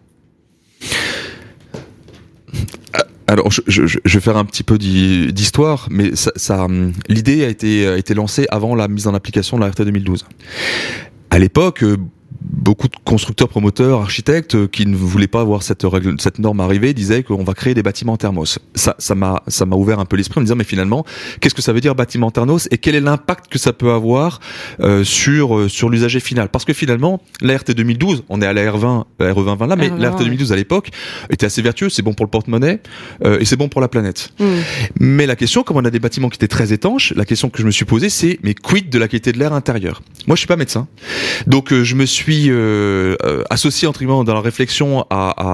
Alors, 3.26 3.50
je, 3.50 3.62
je, 3.66 3.86
je, 3.86 4.18
vais 4.18 4.20
faire 4.20 4.36
un 4.36 4.44
petit 4.44 4.62
peu 4.62 4.76
d'histoire, 4.76 5.88
mais 5.90 6.14
ça, 6.14 6.30
ça 6.36 6.66
l'idée 7.08 7.44
a 7.44 7.48
été, 7.48 7.86
a 7.86 7.96
été 7.96 8.12
lancée 8.12 8.46
avant 8.50 8.74
la 8.74 8.86
mise 8.86 9.06
en 9.06 9.14
application 9.14 9.56
de 9.56 9.62
la 9.62 9.70
RT 9.70 9.82
2012. 9.84 10.26
À 11.30 11.38
l'époque, 11.38 11.84
beaucoup 12.64 12.88
de 12.88 12.96
constructeurs, 13.04 13.48
promoteurs, 13.48 14.00
architectes 14.00 14.54
euh, 14.54 14.66
qui 14.66 14.86
ne 14.86 14.96
voulaient 14.96 15.26
pas 15.26 15.44
voir 15.44 15.62
cette 15.62 15.82
règle, 15.82 16.16
cette 16.18 16.38
norme 16.38 16.60
arriver, 16.60 16.94
disaient 16.94 17.22
qu'on 17.22 17.44
va 17.44 17.52
créer 17.52 17.74
des 17.74 17.82
bâtiments 17.82 18.16
thermos. 18.16 18.58
Ça, 18.74 18.96
ça 18.98 19.14
m'a, 19.14 19.42
ça 19.48 19.66
m'a 19.66 19.76
ouvert 19.76 20.00
un 20.00 20.06
peu 20.06 20.16
l'esprit 20.16 20.38
en 20.38 20.40
me 20.40 20.46
disant 20.46 20.56
mais 20.56 20.64
finalement, 20.64 21.04
qu'est-ce 21.40 21.54
que 21.54 21.60
ça 21.60 21.74
veut 21.74 21.82
dire 21.82 21.94
bâtiment 21.94 22.30
thermos 22.30 22.66
et 22.70 22.78
quel 22.78 22.94
est 22.94 23.00
l'impact 23.00 23.52
que 23.52 23.58
ça 23.58 23.74
peut 23.74 23.92
avoir 23.92 24.40
euh, 24.80 25.04
sur 25.04 25.56
euh, 25.56 25.68
sur 25.68 25.90
l'usager 25.90 26.20
final? 26.20 26.48
Parce 26.48 26.64
que 26.64 26.72
finalement, 26.72 27.20
la 27.42 27.58
RT 27.58 27.72
2012, 27.72 28.24
on 28.30 28.40
est 28.40 28.46
à 28.46 28.54
la 28.54 28.72
R20, 28.72 29.04
la 29.20 29.32
RE 29.32 29.44
2020 29.44 29.66
là, 29.66 29.76
mais 29.76 29.90
la 29.90 30.10
RT 30.10 30.20
2012 30.20 30.52
à 30.52 30.56
l'époque 30.56 30.88
était 31.28 31.46
assez 31.46 31.60
vertueux, 31.60 31.90
c'est 31.90 32.02
bon 32.02 32.14
pour 32.14 32.24
le 32.24 32.30
porte-monnaie 32.30 32.80
et 33.24 33.44
c'est 33.44 33.56
bon 33.56 33.68
pour 33.68 33.82
la 33.82 33.88
planète. 33.88 34.30
Mm. 34.38 34.44
Mais 35.00 35.26
la 35.26 35.36
question, 35.36 35.62
comme 35.62 35.76
on 35.76 35.84
a 35.84 35.90
des 35.90 36.00
bâtiments 36.00 36.30
qui 36.30 36.36
étaient 36.36 36.48
très 36.48 36.72
étanches, 36.72 37.12
la 37.14 37.24
question 37.26 37.50
que 37.50 37.60
je 37.60 37.66
me 37.66 37.70
suis 37.70 37.84
posée, 37.84 38.08
c'est 38.08 38.38
mais 38.42 38.54
quid 38.54 38.88
de 38.88 38.98
la 38.98 39.08
qualité 39.08 39.32
de 39.32 39.38
l'air 39.38 39.52
intérieur? 39.52 40.02
Moi, 40.26 40.36
je 40.36 40.40
suis 40.40 40.48
pas 40.48 40.56
médecin, 40.56 40.88
donc 41.46 41.74
je 41.74 41.94
me 41.94 42.06
suis 42.06 42.50
euh, 42.54 43.16
euh, 43.24 43.42
associé 43.50 43.88
entre 43.88 44.04
dans 44.04 44.34
la 44.34 44.40
réflexion 44.40 45.04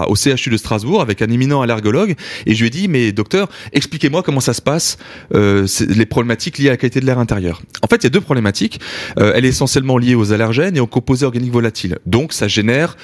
au 0.08 0.14
CHU 0.14 0.50
de 0.50 0.56
Strasbourg 0.56 1.00
avec 1.00 1.22
un 1.22 1.30
éminent 1.30 1.62
allergologue 1.62 2.16
et 2.46 2.54
je 2.54 2.60
lui 2.60 2.66
ai 2.66 2.70
dit 2.70 2.88
mais 2.88 3.12
docteur 3.12 3.48
expliquez-moi 3.72 4.22
comment 4.22 4.40
ça 4.40 4.54
se 4.54 4.62
passe 4.62 4.98
euh, 5.34 5.66
les 5.88 6.06
problématiques 6.06 6.58
liées 6.58 6.68
à 6.68 6.72
la 6.72 6.76
qualité 6.76 7.00
de 7.00 7.06
l'air 7.06 7.18
intérieur. 7.18 7.62
En 7.82 7.86
fait 7.86 7.96
il 7.96 8.04
y 8.04 8.06
a 8.06 8.10
deux 8.10 8.20
problématiques. 8.20 8.80
Elle 9.16 9.44
est 9.44 9.48
essentiellement 9.48 9.98
liée 9.98 10.14
aux 10.14 10.32
allergènes 10.32 10.76
et 10.76 10.80
aux 10.80 10.86
composés 10.86 11.26
organiques 11.26 11.52
volatiles. 11.52 11.98
Donc 12.06 12.32
ça 12.32 12.48
génère 12.48 12.96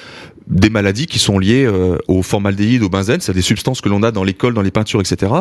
des 0.47 0.69
maladies 0.69 1.07
qui 1.07 1.19
sont 1.19 1.39
liées 1.39 1.69
au 2.07 2.21
formaldéhyde, 2.23 2.83
au 2.83 2.89
benzène, 2.89 3.19
c'est 3.21 3.33
des 3.33 3.41
substances 3.41 3.81
que 3.81 3.89
l'on 3.89 4.03
a 4.03 4.11
dans 4.11 4.23
l'école, 4.23 4.53
dans 4.53 4.61
les 4.61 4.71
peintures, 4.71 5.01
etc., 5.01 5.31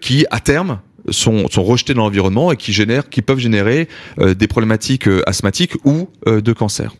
qui 0.00 0.26
à 0.30 0.40
terme 0.40 0.80
sont, 1.10 1.48
sont 1.48 1.64
rejetés 1.64 1.94
dans 1.94 2.02
l'environnement 2.02 2.52
et 2.52 2.56
qui 2.56 2.72
génèrent, 2.72 3.08
qui 3.08 3.22
peuvent 3.22 3.38
générer 3.38 3.88
des 4.18 4.46
problématiques 4.46 5.08
asthmatiques 5.26 5.74
ou 5.84 6.08
de 6.26 6.52
cancer. 6.52 6.92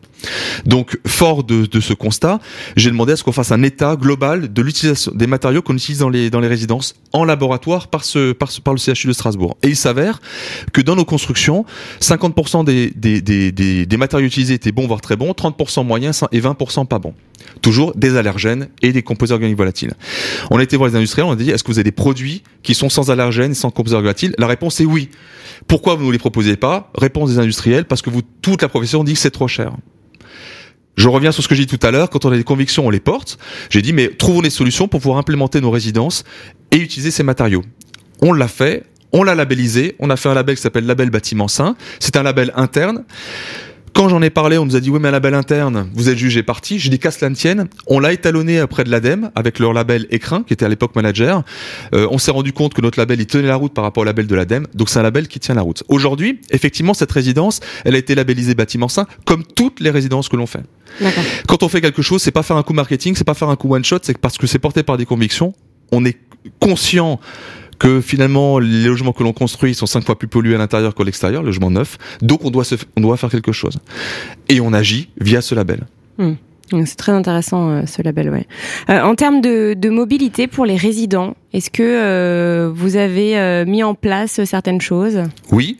Donc, 0.65 0.97
fort 1.05 1.43
de, 1.43 1.65
de 1.65 1.79
ce 1.79 1.93
constat, 1.93 2.39
j'ai 2.75 2.89
demandé 2.89 3.13
à 3.13 3.15
ce 3.15 3.23
qu'on 3.23 3.31
fasse 3.31 3.51
un 3.51 3.63
état 3.63 3.95
global 3.95 4.51
de 4.51 4.61
l'utilisation 4.61 5.11
des 5.15 5.27
matériaux 5.27 5.61
qu'on 5.61 5.75
utilise 5.75 5.99
dans 5.99 6.09
les, 6.09 6.29
dans 6.29 6.39
les 6.39 6.47
résidences 6.47 6.95
en 7.13 7.23
laboratoire 7.23 7.87
par, 7.87 8.03
ce, 8.03 8.31
par, 8.31 8.51
ce, 8.51 8.61
par 8.61 8.73
le 8.73 8.79
CHU 8.79 9.07
de 9.07 9.13
Strasbourg. 9.13 9.57
Et 9.63 9.69
il 9.69 9.75
s'avère 9.75 10.21
que 10.73 10.81
dans 10.81 10.95
nos 10.95 11.05
constructions, 11.05 11.65
50% 12.01 12.65
des, 12.65 12.91
des, 12.95 13.21
des, 13.21 13.51
des, 13.85 13.97
matériaux 13.97 14.27
utilisés 14.27 14.55
étaient 14.55 14.71
bons, 14.71 14.87
voire 14.87 15.01
très 15.01 15.15
bons, 15.15 15.31
30% 15.31 15.85
moyens 15.85 16.23
et 16.31 16.41
20% 16.41 16.87
pas 16.87 16.99
bons. 16.99 17.13
Toujours 17.61 17.93
des 17.95 18.17
allergènes 18.17 18.67
et 18.81 18.91
des 18.91 19.03
composés 19.03 19.33
organiques 19.33 19.57
volatiles. 19.57 19.93
On 20.51 20.57
a 20.57 20.63
été 20.63 20.75
voir 20.77 20.89
les 20.89 20.95
industriels, 20.95 21.27
on 21.27 21.31
a 21.31 21.35
dit 21.35 21.49
est-ce 21.49 21.63
que 21.63 21.71
vous 21.71 21.77
avez 21.77 21.85
des 21.85 21.91
produits 21.91 22.43
qui 22.63 22.75
sont 22.75 22.89
sans 22.89 23.09
allergènes, 23.09 23.53
sans 23.53 23.71
composés 23.71 23.95
organiques 23.95 24.35
La 24.37 24.47
réponse 24.47 24.79
est 24.79 24.85
oui. 24.85 25.09
Pourquoi 25.67 25.95
vous 25.95 26.07
ne 26.07 26.11
les 26.11 26.19
proposez 26.19 26.55
pas? 26.55 26.91
Réponse 26.95 27.31
des 27.31 27.39
industriels 27.39 27.85
parce 27.85 28.01
que 28.01 28.09
vous 28.09 28.21
toute 28.41 28.61
la 28.61 28.69
profession 28.69 29.03
dit 29.03 29.13
que 29.13 29.19
c'est 29.19 29.31
trop 29.31 29.47
cher. 29.47 29.73
Je 30.97 31.07
reviens 31.07 31.31
sur 31.31 31.43
ce 31.43 31.47
que 31.47 31.55
j'ai 31.55 31.65
dit 31.65 31.77
tout 31.77 31.85
à 31.85 31.91
l'heure, 31.91 32.09
quand 32.09 32.25
on 32.25 32.31
a 32.31 32.37
des 32.37 32.43
convictions, 32.43 32.85
on 32.85 32.89
les 32.89 32.99
porte. 32.99 33.37
J'ai 33.69 33.81
dit 33.81 33.93
mais 33.93 34.09
trouvons 34.09 34.41
des 34.41 34.49
solutions 34.49 34.87
pour 34.87 34.99
pouvoir 34.99 35.19
implémenter 35.19 35.61
nos 35.61 35.71
résidences 35.71 36.23
et 36.71 36.77
utiliser 36.77 37.11
ces 37.11 37.23
matériaux. 37.23 37.63
On 38.21 38.33
l'a 38.33 38.47
fait, 38.47 38.83
on 39.11 39.23
l'a 39.23 39.35
labellisé, 39.35 39.95
on 39.99 40.09
a 40.09 40.17
fait 40.17 40.29
un 40.29 40.33
label 40.33 40.55
qui 40.55 40.61
s'appelle 40.61 40.85
Label 40.85 41.09
Bâtiment 41.09 41.47
Sain. 41.47 41.75
C'est 41.99 42.17
un 42.17 42.23
label 42.23 42.51
interne. 42.55 43.05
Quand 43.97 44.09
j'en 44.09 44.21
ai 44.21 44.29
parlé, 44.29 44.59
on 44.59 44.65
nous 44.65 44.75
a 44.75 44.79
dit 44.79 44.91
oui 44.91 44.99
mais 45.01 45.07
un 45.07 45.11
label 45.11 45.33
interne, 45.33 45.89
vous 45.95 46.07
êtes 46.07 46.19
jugé 46.19 46.43
parti. 46.43 46.77
J'ai 46.77 46.91
dit 46.91 46.99
qu'à 46.99 47.09
cela 47.09 47.31
ne 47.31 47.35
tienne. 47.35 47.67
On 47.87 47.99
l'a 47.99 48.13
étalonné 48.13 48.61
auprès 48.61 48.83
de 48.83 48.91
l'ADEME 48.91 49.31
avec 49.33 49.57
leur 49.57 49.73
label 49.73 50.05
Écrin, 50.11 50.43
qui 50.43 50.53
était 50.53 50.65
à 50.65 50.69
l'époque 50.69 50.95
manager. 50.95 51.41
Euh, 51.95 52.07
on 52.11 52.19
s'est 52.19 52.29
rendu 52.29 52.53
compte 52.53 52.75
que 52.75 52.81
notre 52.81 52.99
label 52.99 53.19
il 53.19 53.25
tenait 53.25 53.47
la 53.47 53.55
route 53.55 53.73
par 53.73 53.83
rapport 53.83 54.01
au 54.01 54.05
label 54.05 54.27
de 54.27 54.35
l'ADEME, 54.35 54.67
donc 54.75 54.89
c'est 54.89 54.99
un 54.99 55.01
label 55.01 55.27
qui 55.27 55.39
tient 55.39 55.55
la 55.55 55.63
route. 55.63 55.81
Aujourd'hui, 55.87 56.41
effectivement, 56.51 56.93
cette 56.93 57.11
résidence, 57.11 57.59
elle 57.85 57.95
a 57.95 57.97
été 57.97 58.13
labellisée 58.13 58.53
bâtiment 58.53 58.87
sain, 58.87 59.07
comme 59.25 59.43
toutes 59.43 59.79
les 59.79 59.89
résidences 59.89 60.29
que 60.29 60.35
l'on 60.35 60.45
fait. 60.45 60.61
Quand 61.47 61.63
on 61.63 61.67
fait 61.67 61.81
quelque 61.81 62.03
chose, 62.03 62.21
c'est 62.21 62.29
pas 62.29 62.43
faire 62.43 62.57
un 62.57 62.63
coup 62.63 62.73
marketing, 62.73 63.15
c'est 63.15 63.23
pas 63.23 63.33
faire 63.33 63.49
un 63.49 63.55
coup 63.55 63.73
one 63.73 63.83
shot, 63.83 63.97
c'est 64.03 64.19
parce 64.19 64.37
que 64.37 64.45
c'est 64.45 64.59
porté 64.59 64.83
par 64.83 64.97
des 64.97 65.07
convictions. 65.07 65.55
On 65.91 66.05
est 66.05 66.19
conscient 66.59 67.19
que 67.79 68.01
finalement 68.01 68.59
les 68.59 68.85
logements 68.85 69.13
que 69.13 69.23
l'on 69.23 69.33
construit 69.33 69.75
sont 69.75 69.85
cinq 69.85 70.03
fois 70.05 70.17
plus 70.17 70.27
pollués 70.27 70.55
à 70.55 70.57
l'intérieur 70.57 70.95
qu'à 70.95 71.03
l'extérieur, 71.03 71.41
le 71.41 71.47
logement 71.47 71.71
neuf. 71.71 71.97
Donc 72.21 72.43
on 72.43 72.49
doit, 72.49 72.63
se, 72.63 72.75
on 72.95 73.01
doit 73.01 73.17
faire 73.17 73.29
quelque 73.29 73.51
chose. 73.51 73.77
Et 74.49 74.61
on 74.61 74.73
agit 74.73 75.09
via 75.19 75.41
ce 75.41 75.55
label. 75.55 75.85
Hmm. 76.17 76.33
C'est 76.85 76.97
très 76.97 77.13
intéressant 77.13 77.69
euh, 77.69 77.85
ce 77.85 78.01
label, 78.01 78.29
ouais. 78.29 78.45
Euh, 78.89 79.01
en 79.01 79.15
termes 79.15 79.39
de, 79.39 79.73
de, 79.73 79.89
mobilité 79.89 80.47
pour 80.47 80.65
les 80.65 80.75
résidents, 80.75 81.35
est-ce 81.53 81.69
que 81.69 81.81
euh, 81.81 82.69
vous 82.73 82.97
avez 82.97 83.63
mis 83.65 83.83
en 83.83 83.95
place 83.95 84.43
certaines 84.43 84.81
choses? 84.81 85.23
Oui, 85.51 85.77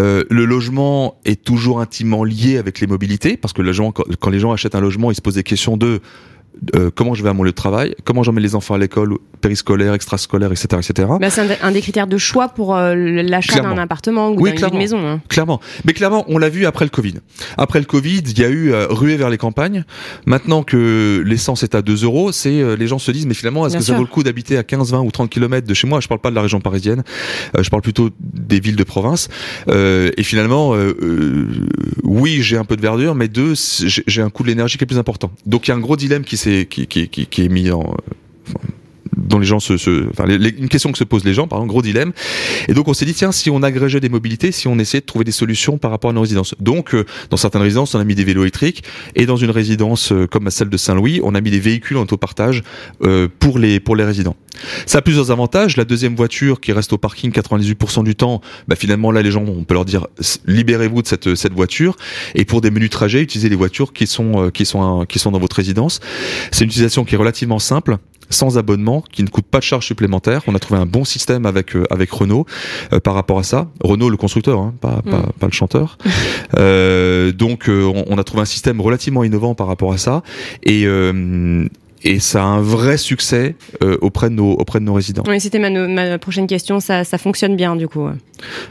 euh, 0.00 0.24
le 0.30 0.46
logement 0.46 1.16
est 1.26 1.44
toujours 1.44 1.80
intimement 1.80 2.24
lié 2.24 2.56
avec 2.56 2.80
les 2.80 2.86
mobilités, 2.86 3.36
parce 3.36 3.52
que 3.52 3.60
le 3.60 3.72
quand, 3.72 4.04
quand, 4.18 4.30
les 4.30 4.38
gens 4.38 4.52
achètent 4.52 4.74
un 4.74 4.80
logement, 4.80 5.10
ils 5.10 5.14
se 5.14 5.20
posent 5.20 5.34
des 5.34 5.42
questions 5.42 5.76
de 5.76 6.00
euh, 6.76 6.90
comment 6.94 7.14
je 7.14 7.22
vais 7.22 7.28
à 7.28 7.32
mon 7.32 7.42
lieu 7.42 7.50
de 7.50 7.56
travail, 7.56 7.94
comment 8.04 8.22
j'emmène 8.22 8.42
les 8.42 8.54
enfants 8.54 8.74
à 8.74 8.78
l'école, 8.78 9.16
périscolaire, 9.40 9.94
extrascolaire, 9.94 10.52
etc., 10.52 10.66
etc. 10.78 11.08
Bah, 11.20 11.30
c'est 11.30 11.60
un, 11.60 11.72
des 11.72 11.80
critères 11.80 12.06
de 12.06 12.18
choix 12.18 12.48
pour 12.48 12.76
euh, 12.76 12.94
l'achat 12.94 13.60
d'un 13.60 13.78
appartement 13.78 14.30
ou 14.30 14.48
d'une 14.48 14.78
maison. 14.78 14.98
Hein. 15.06 15.20
Clairement, 15.28 15.60
mais 15.84 15.92
clairement, 15.92 16.24
on 16.28 16.38
l'a 16.38 16.48
vu 16.48 16.66
après 16.66 16.84
le 16.84 16.90
Covid. 16.90 17.14
Après 17.56 17.80
le 17.80 17.86
Covid, 17.86 18.22
il 18.26 18.38
y 18.38 18.44
a 18.44 18.48
eu 18.48 18.72
euh, 18.72 18.86
ruée 18.88 19.16
vers 19.16 19.30
les 19.30 19.38
campagnes. 19.38 19.84
Maintenant 20.26 20.62
que 20.62 21.22
l'essence 21.26 21.62
est 21.62 21.74
à 21.74 21.82
2 21.82 22.04
euros, 22.04 22.32
c'est 22.32 22.76
les 22.76 22.86
gens 22.86 22.98
se 22.98 23.10
disent 23.10 23.26
mais 23.26 23.34
finalement 23.34 23.66
est-ce 23.66 23.76
que 23.76 23.82
ça 23.82 23.94
vaut 23.94 24.02
le 24.02 24.06
coup 24.06 24.22
d'habiter 24.22 24.56
à 24.56 24.62
15, 24.62 24.92
20 24.92 25.00
ou 25.00 25.10
30 25.10 25.30
km 25.30 25.66
de 25.66 25.74
chez 25.74 25.86
moi? 25.86 26.00
Je 26.00 26.08
parle 26.08 26.20
pas 26.20 26.30
de 26.30 26.34
la 26.34 26.42
région 26.42 26.60
parisienne, 26.60 27.02
je 27.58 27.68
parle 27.70 27.82
plutôt 27.82 28.10
des 28.20 28.60
villes 28.60 28.76
de 28.76 28.84
province. 28.84 29.28
et 29.68 30.22
finalement, 30.22 30.74
oui, 32.04 32.42
j'ai 32.42 32.56
un 32.56 32.64
peu 32.64 32.76
de 32.76 32.82
verdure, 32.82 33.14
mais 33.14 33.28
deux, 33.28 33.54
j'ai 33.84 34.22
un 34.22 34.30
coût 34.30 34.42
de 34.42 34.48
l'énergie 34.48 34.78
qui 34.78 34.84
est 34.84 34.86
plus 34.86 34.98
important. 34.98 35.30
Donc 35.46 35.66
il 35.66 35.70
y 35.70 35.72
a 35.72 35.76
un 35.76 35.80
gros 35.80 35.96
dilemme 35.96 36.24
qui 36.24 36.36
qui, 36.42 37.44
est 37.44 37.48
mis 37.48 37.70
en 37.70 37.96
dont 39.16 39.38
les 39.38 39.46
gens 39.46 39.60
se, 39.60 39.76
se 39.76 40.08
enfin, 40.10 40.26
une 40.28 40.68
question 40.68 40.90
que 40.92 40.98
se 40.98 41.04
posent 41.04 41.24
les 41.24 41.34
gens, 41.34 41.46
par 41.46 41.58
exemple, 41.58 41.70
gros 41.70 41.82
dilemme. 41.82 42.12
Et 42.68 42.74
donc 42.74 42.88
on 42.88 42.94
s'est 42.94 43.04
dit 43.04 43.14
tiens, 43.14 43.32
si 43.32 43.50
on 43.50 43.62
agrégeait 43.62 44.00
des 44.00 44.08
mobilités, 44.08 44.52
si 44.52 44.68
on 44.68 44.78
essayait 44.78 45.00
de 45.00 45.06
trouver 45.06 45.24
des 45.24 45.32
solutions 45.32 45.78
par 45.78 45.90
rapport 45.90 46.10
à 46.10 46.12
nos 46.12 46.22
résidences. 46.22 46.54
Donc 46.60 46.94
euh, 46.94 47.04
dans 47.30 47.36
certaines 47.36 47.62
résidences, 47.62 47.94
on 47.94 48.00
a 48.00 48.04
mis 48.04 48.14
des 48.14 48.24
vélos 48.24 48.42
électriques 48.42 48.84
et 49.14 49.26
dans 49.26 49.36
une 49.36 49.50
résidence 49.50 50.12
euh, 50.12 50.26
comme 50.26 50.50
celle 50.50 50.70
de 50.70 50.76
Saint-Louis, 50.76 51.20
on 51.22 51.34
a 51.34 51.40
mis 51.40 51.50
des 51.50 51.60
véhicules 51.60 51.96
en 51.96 52.02
autopartage 52.02 52.62
euh, 53.02 53.28
pour 53.38 53.58
les 53.58 53.80
pour 53.80 53.96
les 53.96 54.04
résidents. 54.04 54.36
Ça 54.86 54.98
a 54.98 55.02
plusieurs 55.02 55.30
avantages. 55.30 55.76
La 55.76 55.84
deuxième 55.84 56.14
voiture 56.14 56.60
qui 56.60 56.72
reste 56.72 56.92
au 56.92 56.98
parking 56.98 57.32
98% 57.32 58.04
du 58.04 58.14
temps, 58.14 58.40
bah, 58.68 58.76
finalement 58.76 59.10
là 59.10 59.22
les 59.22 59.30
gens, 59.30 59.44
on 59.44 59.64
peut 59.64 59.74
leur 59.74 59.84
dire 59.84 60.06
libérez-vous 60.46 61.02
de 61.02 61.06
cette 61.06 61.34
cette 61.34 61.52
voiture 61.52 61.96
et 62.34 62.44
pour 62.44 62.60
des 62.60 62.70
menus 62.70 62.90
trajets, 62.90 63.22
utilisez 63.22 63.48
les 63.48 63.56
voitures 63.56 63.92
qui 63.92 64.06
sont 64.06 64.50
qui 64.50 64.64
sont 64.64 65.04
qui 65.06 65.18
sont 65.18 65.30
dans 65.30 65.38
votre 65.38 65.56
résidence. 65.56 66.00
C'est 66.50 66.64
une 66.64 66.70
utilisation 66.70 67.04
qui 67.04 67.14
est 67.14 67.18
relativement 67.18 67.58
simple 67.58 67.98
sans 68.32 68.58
abonnement, 68.58 69.02
qui 69.12 69.22
ne 69.22 69.28
coûte 69.28 69.46
pas 69.46 69.58
de 69.58 69.64
charge 69.64 69.86
supplémentaire. 69.86 70.42
On 70.46 70.54
a 70.54 70.58
trouvé 70.58 70.80
un 70.80 70.86
bon 70.86 71.04
système 71.04 71.46
avec 71.46 71.76
euh, 71.76 71.84
avec 71.90 72.10
Renault 72.10 72.46
euh, 72.92 73.00
par 73.00 73.14
rapport 73.14 73.38
à 73.38 73.42
ça. 73.42 73.68
Renault 73.82 74.10
le 74.10 74.16
constructeur, 74.16 74.58
hein, 74.58 74.74
pas, 74.80 75.02
pas, 75.02 75.18
mm. 75.18 75.32
pas, 75.38 75.46
le 75.46 75.52
chanteur. 75.52 75.98
euh, 76.58 77.32
donc 77.32 77.64
on, 77.68 78.04
on, 78.06 78.18
a 78.18 78.24
trouvé 78.24 78.42
un 78.42 78.46
système 78.46 78.80
relativement 78.80 79.24
innovant 79.24 79.54
par 79.54 79.66
rapport 79.66 79.92
à 79.92 79.98
ça 79.98 80.22
et 80.64 80.86
et 82.04 82.18
ça 82.18 82.42
a 82.42 82.46
un 82.46 82.60
vrai 82.60 82.96
succès 82.96 83.54
euh, 83.82 83.96
auprès 84.00 84.28
de 84.28 84.34
nos 84.34 84.52
auprès 84.52 84.80
de 84.80 84.84
nos 84.84 84.94
résidents. 84.94 85.22
Oui, 85.26 85.40
c'était 85.40 85.58
ma, 85.58 85.70
ma, 85.70 86.18
prochaine 86.18 86.46
question. 86.46 86.80
Ça, 86.80 87.04
ça 87.04 87.18
fonctionne 87.18 87.56
bien 87.56 87.76
du 87.76 87.88
coup. 87.88 88.08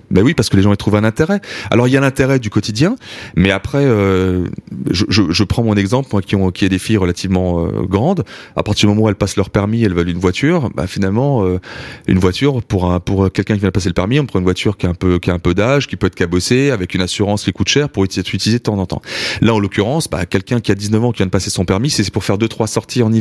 Ben 0.10 0.24
oui, 0.24 0.34
parce 0.34 0.50
que 0.50 0.58
les 0.58 0.64
gens 0.64 0.74
y 0.74 0.78
trouvent 0.78 0.96
un 0.96 1.04
intérêt. 1.04 1.42
Alors 1.70 1.88
il 1.88 1.92
y 1.92 1.98
a 1.98 2.02
l'intérêt 2.02 2.40
du 2.40 2.50
quotidien, 2.50 2.96
mais 3.36 3.52
après, 3.52 3.84
euh, 3.84 4.46
je, 4.90 5.06
je, 5.10 5.24
je, 5.30 5.44
prends 5.44 5.64
mon 5.64 5.76
exemple, 5.76 6.10
moi 6.12 6.22
qui 6.22 6.36
ont 6.36 6.52
qui 6.52 6.66
ai 6.66 6.70
des 6.70 6.80
filles 6.80 6.98
relativement 6.98 7.66
euh, 7.66 7.84
grandes. 7.84 8.24
À 8.56 8.64
partir 8.64 8.88
du 8.88 8.96
moment 8.96 9.06
où 9.06 9.10
elles 9.10 9.16
passent 9.16 9.38
leur 9.38 9.50
permis, 9.50 9.84
elles 9.84 9.94
veulent 9.94 10.10
une 10.10 10.20
voiture. 10.20 10.70
Bah 10.76 10.88
finalement, 10.88 11.46
euh, 11.46 11.60
une 12.08 12.20
voiture 12.20 12.62
pour 12.64 12.92
un 12.92 13.00
pour 13.00 13.32
quelqu'un 13.32 13.54
qui 13.54 13.62
vient 13.62 13.70
de 13.70 13.74
passer 13.74 13.90
le 13.90 13.94
permis, 13.94 14.20
on 14.20 14.26
prend 14.26 14.40
une 14.40 14.46
voiture 14.46 14.78
qui 14.78 14.86
a 14.86 14.90
un 14.90 14.94
peu 14.94 15.20
qui 15.20 15.32
a 15.32 15.34
un 15.34 15.40
peu 15.40 15.54
d'âge, 15.54 15.88
qui 15.88 15.96
peut 15.96 16.08
être 16.08 16.16
cabossée, 16.16 16.72
avec 16.72 16.94
une 16.94 17.02
assurance 17.02 17.44
qui 17.44 17.52
coûte 17.52 17.70
cher 17.70 17.90
pour 17.90 18.04
être 18.04 18.18
utilisée 18.18 18.60
de 18.60 18.64
temps 18.64 18.78
en 18.78 18.86
temps. 18.86 19.02
Là, 19.42 19.54
en 19.54 19.60
l'occurrence, 19.60 20.10
bah, 20.10 20.26
quelqu'un 20.26 20.60
qui 20.60 20.72
a 20.72 20.76
19 20.76 21.04
ans 21.04 21.12
qui 21.12 21.18
vient 21.18 21.28
de 21.28 21.32
passer 21.32 21.50
son 21.50 21.66
permis, 21.66 21.90
c'est 21.90 22.10
pour 22.12 22.24
faire 22.24 22.38
deux 22.38 22.48
trois 22.48 22.68
sorties 22.68 23.04
en 23.04 23.12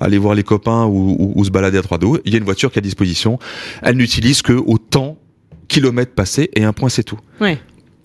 aller 0.00 0.18
voir 0.18 0.34
les 0.34 0.42
copains 0.42 0.86
ou, 0.86 1.42
se 1.44 1.50
balader 1.50 1.78
à 1.78 1.82
trois 1.82 1.98
dos, 1.98 2.18
il 2.24 2.32
y 2.32 2.34
a 2.34 2.38
une 2.38 2.44
voiture 2.44 2.70
qui 2.70 2.78
est 2.78 2.80
à 2.80 2.82
disposition. 2.82 3.38
Elle 3.82 3.96
n'utilise 3.96 4.42
que 4.42 4.52
autant 4.52 5.18
kilomètres 5.68 6.14
passés 6.14 6.50
et 6.54 6.64
un 6.64 6.72
point 6.72 6.88
c'est 6.88 7.04
tout. 7.04 7.18
Oui. 7.40 7.58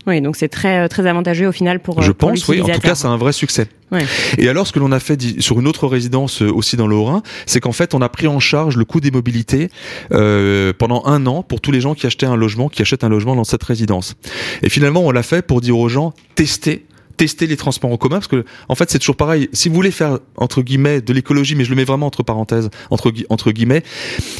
Oui, 0.08 0.20
donc 0.22 0.36
c'est 0.36 0.48
très 0.48 0.80
euh, 0.80 0.88
très 0.88 1.06
avantageux 1.06 1.48
au 1.48 1.52
final 1.52 1.80
pour. 1.80 2.02
Je 2.02 2.12
pense, 2.12 2.48
oui. 2.48 2.62
En 2.62 2.68
tout 2.68 2.80
cas, 2.80 2.96
c'est 2.96 3.08
un 3.08 3.18
vrai 3.18 3.34
succès. 3.34 3.68
Ouais. 3.92 4.06
Et 4.38 4.50
alors, 4.50 4.66
ce 4.66 4.72
que 4.72 4.80
l'on 4.80 4.92
a 4.92 5.00
fait 5.00 5.42
sur 5.42 5.60
une 5.60 5.68
autre 5.68 5.88
résidence 5.88 6.42
euh, 6.42 6.52
aussi 6.52 6.76
dans 6.76 6.88
le 6.88 6.96
Haut-Rhin, 6.96 7.22
c'est 7.46 7.60
qu'en 7.60 7.72
fait, 7.72 7.94
on 7.94 8.02
a 8.02 8.10
pris 8.10 8.28
en 8.28 8.40
charge 8.40 8.78
le 8.78 8.86
coût 8.86 9.00
des 9.00 9.12
mobilités 9.12 9.70
euh, 10.12 10.74
pendant 10.78 11.06
un 11.06 11.28
an 11.28 11.44
pour 11.44 11.62
tous 11.62 11.72
les 11.72 11.82
gens 11.82 11.94
qui 11.94 12.08
achetaient 12.08 12.26
un 12.26 12.36
logement, 12.36 12.70
qui 12.70 12.82
achètent 12.82 13.04
un 13.04 13.10
logement 13.10 13.36
dans 13.36 13.44
cette 13.44 13.64
résidence. 13.64 14.16
Et 14.64 14.70
finalement, 14.70 15.02
on 15.02 15.12
l'a 15.12 15.24
fait 15.24 15.46
pour 15.46 15.62
dire 15.62 15.78
aux 15.78 15.90
gens 15.90 16.14
testez 16.36 16.86
tester 17.18 17.46
les 17.46 17.58
transports 17.58 17.92
en 17.92 17.98
commun 17.98 18.16
parce 18.16 18.28
que 18.28 18.46
en 18.68 18.74
fait 18.74 18.90
c'est 18.90 18.98
toujours 18.98 19.18
pareil. 19.18 19.48
Si 19.54 19.70
vous 19.70 19.76
voulez 19.76 19.92
faire 19.92 20.18
entre 20.38 20.64
guillemets 20.64 21.02
de 21.02 21.14
l'écologie, 21.14 21.54
mais 21.54 21.66
je 21.66 21.70
le 21.70 21.76
mets 21.76 21.84
vraiment 21.84 22.08
entre 22.08 22.24
parenthèses, 22.24 22.72
entre 22.90 23.14
entre 23.30 23.52
guillemets, 23.52 23.84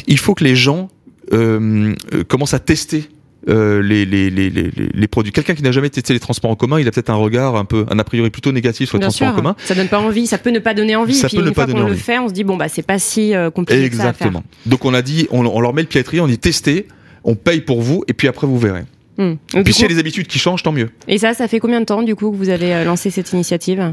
il 0.08 0.18
faut 0.18 0.34
que 0.34 0.42
les 0.42 0.56
gens 0.56 0.88
euh, 1.32 1.94
euh 2.12 2.24
commencent 2.24 2.54
à 2.54 2.58
tester 2.58 3.08
euh, 3.48 3.82
les, 3.82 4.06
les, 4.06 4.30
les, 4.30 4.50
les, 4.50 5.08
produits. 5.08 5.32
Quelqu'un 5.32 5.54
qui 5.54 5.64
n'a 5.64 5.72
jamais 5.72 5.90
testé 5.90 6.12
les 6.12 6.20
transports 6.20 6.52
en 6.52 6.54
commun, 6.54 6.78
il 6.78 6.86
a 6.86 6.92
peut-être 6.92 7.10
un 7.10 7.16
regard 7.16 7.56
un 7.56 7.64
peu, 7.64 7.84
un 7.90 7.98
a 7.98 8.04
priori 8.04 8.30
plutôt 8.30 8.52
négatif 8.52 8.88
sur 8.88 8.98
les 8.98 9.02
transports 9.02 9.28
en 9.28 9.34
commun. 9.34 9.56
Ça 9.64 9.74
donne 9.74 9.88
pas 9.88 9.98
envie, 9.98 10.28
ça 10.28 10.38
peut 10.38 10.50
ne 10.50 10.60
pas 10.60 10.74
donner 10.74 10.94
envie. 10.94 11.14
Ça 11.14 11.26
puis 11.26 11.38
peut 11.38 11.42
une 11.42 11.48
ne 11.48 11.54
fois 11.54 11.66
qu'on 11.66 11.82
le 11.82 11.94
fait, 11.96 12.20
on 12.20 12.28
se 12.28 12.32
dit 12.32 12.44
bon 12.44 12.56
bah 12.56 12.68
c'est 12.68 12.86
pas 12.86 13.00
si 13.00 13.34
euh, 13.34 13.50
compliqué 13.50 13.82
Exactement. 13.82 14.12
Que 14.12 14.18
ça 14.18 14.28
à 14.28 14.42
faire. 14.42 14.42
Donc 14.66 14.84
on 14.84 14.94
a 14.94 15.02
dit, 15.02 15.26
on, 15.32 15.44
on 15.44 15.60
leur 15.60 15.74
met 15.74 15.82
le 15.82 15.88
pied 15.88 16.20
on 16.20 16.28
dit 16.28 16.38
testez, 16.38 16.86
on 17.24 17.34
paye 17.34 17.62
pour 17.62 17.82
vous 17.82 18.04
et 18.06 18.12
puis 18.12 18.28
après 18.28 18.46
vous 18.46 18.58
verrez. 18.58 18.84
Hmm. 19.18 19.34
Et 19.54 19.64
puis 19.64 19.72
s'il 19.72 19.82
y 19.82 19.86
a 19.86 19.88
des 19.92 19.98
habitudes 19.98 20.28
qui 20.28 20.38
changent, 20.38 20.62
tant 20.62 20.72
mieux. 20.72 20.90
Et 21.08 21.18
ça, 21.18 21.34
ça 21.34 21.48
fait 21.48 21.58
combien 21.58 21.80
de 21.80 21.84
temps 21.86 22.04
du 22.04 22.14
coup 22.14 22.30
que 22.30 22.36
vous 22.36 22.48
avez 22.48 22.84
lancé 22.84 23.10
cette 23.10 23.32
initiative? 23.32 23.92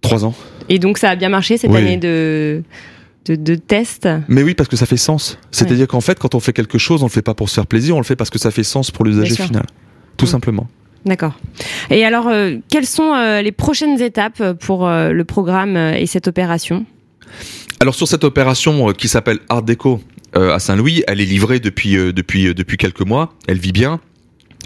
Trois 0.00 0.24
ans. 0.24 0.34
Et 0.70 0.78
donc 0.78 0.96
ça 0.96 1.10
a 1.10 1.16
bien 1.16 1.28
marché 1.28 1.58
cette 1.58 1.74
année 1.74 1.98
de 1.98 2.62
de, 3.26 3.36
de 3.36 3.54
tests 3.54 4.08
Mais 4.28 4.42
oui, 4.42 4.54
parce 4.54 4.68
que 4.68 4.76
ça 4.76 4.86
fait 4.86 4.96
sens. 4.96 5.38
C'est-à-dire 5.50 5.86
qu'en 5.88 6.00
fait, 6.00 6.18
quand 6.18 6.34
on 6.34 6.40
fait 6.40 6.52
quelque 6.52 6.78
chose, 6.78 7.02
on 7.02 7.06
le 7.06 7.10
fait 7.10 7.22
pas 7.22 7.34
pour 7.34 7.48
se 7.48 7.54
faire 7.54 7.66
plaisir, 7.66 7.96
on 7.96 8.00
le 8.00 8.04
fait 8.04 8.16
parce 8.16 8.30
que 8.30 8.38
ça 8.38 8.50
fait 8.50 8.62
sens 8.62 8.90
pour 8.90 9.04
l'usager 9.04 9.34
final. 9.34 9.64
Tout 10.16 10.26
hmm. 10.26 10.28
simplement. 10.28 10.68
D'accord. 11.04 11.34
Et 11.90 12.04
alors, 12.04 12.28
euh, 12.28 12.56
quelles 12.70 12.86
sont 12.86 13.12
euh, 13.12 13.42
les 13.42 13.52
prochaines 13.52 14.00
étapes 14.00 14.54
pour 14.60 14.88
le 14.88 15.22
programme 15.24 15.76
et 15.76 16.06
cette 16.06 16.28
opération? 16.28 16.86
Alors 17.80 17.94
sur 17.94 18.08
cette 18.08 18.24
opération 18.24 18.92
qui 18.92 19.08
s'appelle 19.08 19.40
Art 19.50 19.62
Déco, 19.62 20.00
euh, 20.36 20.52
à 20.52 20.58
Saint-Louis. 20.58 21.04
Elle 21.06 21.20
est 21.20 21.26
livrée 21.26 21.60
depuis 21.60 21.96
euh, 21.96 22.12
depuis 22.12 22.48
euh, 22.48 22.54
depuis 22.54 22.76
quelques 22.76 23.02
mois. 23.02 23.34
Elle 23.46 23.58
vit 23.58 23.72
bien. 23.72 24.00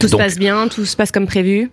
Tout 0.00 0.08
se 0.08 0.16
passe 0.16 0.38
bien, 0.38 0.68
tout 0.68 0.86
se 0.86 0.96
passe 0.96 1.10
comme 1.10 1.26
prévu? 1.26 1.70